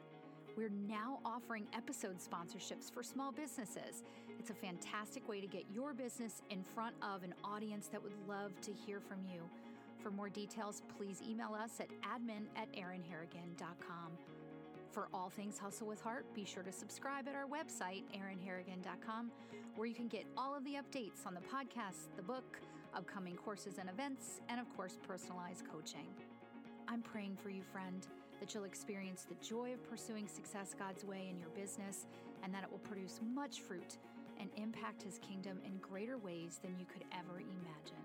We're 0.57 0.69
now 0.69 1.21
offering 1.25 1.67
episode 1.75 2.19
sponsorships 2.19 2.93
for 2.93 3.03
small 3.03 3.33
businesses. 3.33 4.03
It's 4.39 4.51
a 4.51 4.55
fantastic 4.55 5.29
way 5.29 5.41
to 5.41 5.47
get 5.47 5.65
your 5.73 5.95
business 5.95 6.43
in 6.51 6.63
front 6.63 6.95
of 7.03 7.23
an 7.23 7.35
audience 7.43 7.89
that 7.89 8.03
would 8.03 8.13
love 8.29 8.53
to 8.63 8.73
hear 8.73 9.01
from 9.01 9.19
you. 9.25 9.43
For 10.03 10.11
more 10.11 10.29
details, 10.29 10.83
please 10.99 11.23
email 11.27 11.55
us 11.55 11.81
at 11.81 11.89
admin 12.03 12.47
at 12.57 12.71
erinharrigan.com. 12.73 14.13
For 14.93 15.09
all 15.15 15.31
things 15.31 15.59
Hustle 15.59 15.87
with 15.87 16.03
Heart, 16.03 16.27
be 16.35 16.45
sure 16.45 16.63
to 16.63 16.71
subscribe 16.71 17.27
at 17.27 17.35
our 17.35 17.47
website, 17.47 18.03
erinharrigan.com, 18.15 19.33
where 19.75 19.87
you 19.89 19.95
can 19.95 20.07
get 20.07 20.27
all 20.37 20.55
of 20.55 20.65
the 20.65 20.75
updates 20.75 21.27
on 21.27 21.33
the 21.33 21.41
podcast, 21.41 22.15
the 22.15 22.23
book, 22.23 22.61
upcoming 22.95 23.35
courses 23.35 23.79
and 23.79 23.89
events, 23.89 24.43
and 24.51 24.61
of 24.61 24.69
course, 24.77 24.99
personalized 25.09 25.65
coaching. 25.73 26.07
I'm 26.89 27.01
praying 27.01 27.39
for 27.43 27.49
you, 27.49 27.63
friend 27.63 28.07
that 28.39 28.53
you'll 28.53 28.65
experience 28.65 29.25
the 29.27 29.37
joy 29.47 29.73
of 29.73 29.89
pursuing 29.89 30.29
success 30.29 30.75
God's 30.79 31.05
way 31.05 31.29
in 31.31 31.39
your 31.39 31.49
business, 31.51 32.07
and 32.45 32.53
that 32.53 32.63
it 32.63 32.71
will 32.71 32.79
produce 32.81 33.19
much 33.35 33.63
fruit 33.63 33.97
and 34.39 34.51
impact 34.57 35.01
His 35.01 35.19
kingdom 35.21 35.59
in 35.65 35.79
greater 35.79 36.19
ways 36.19 36.61
than 36.63 36.77
you 36.79 36.85
could 36.85 37.05
ever 37.13 37.39
imagine. 37.39 38.02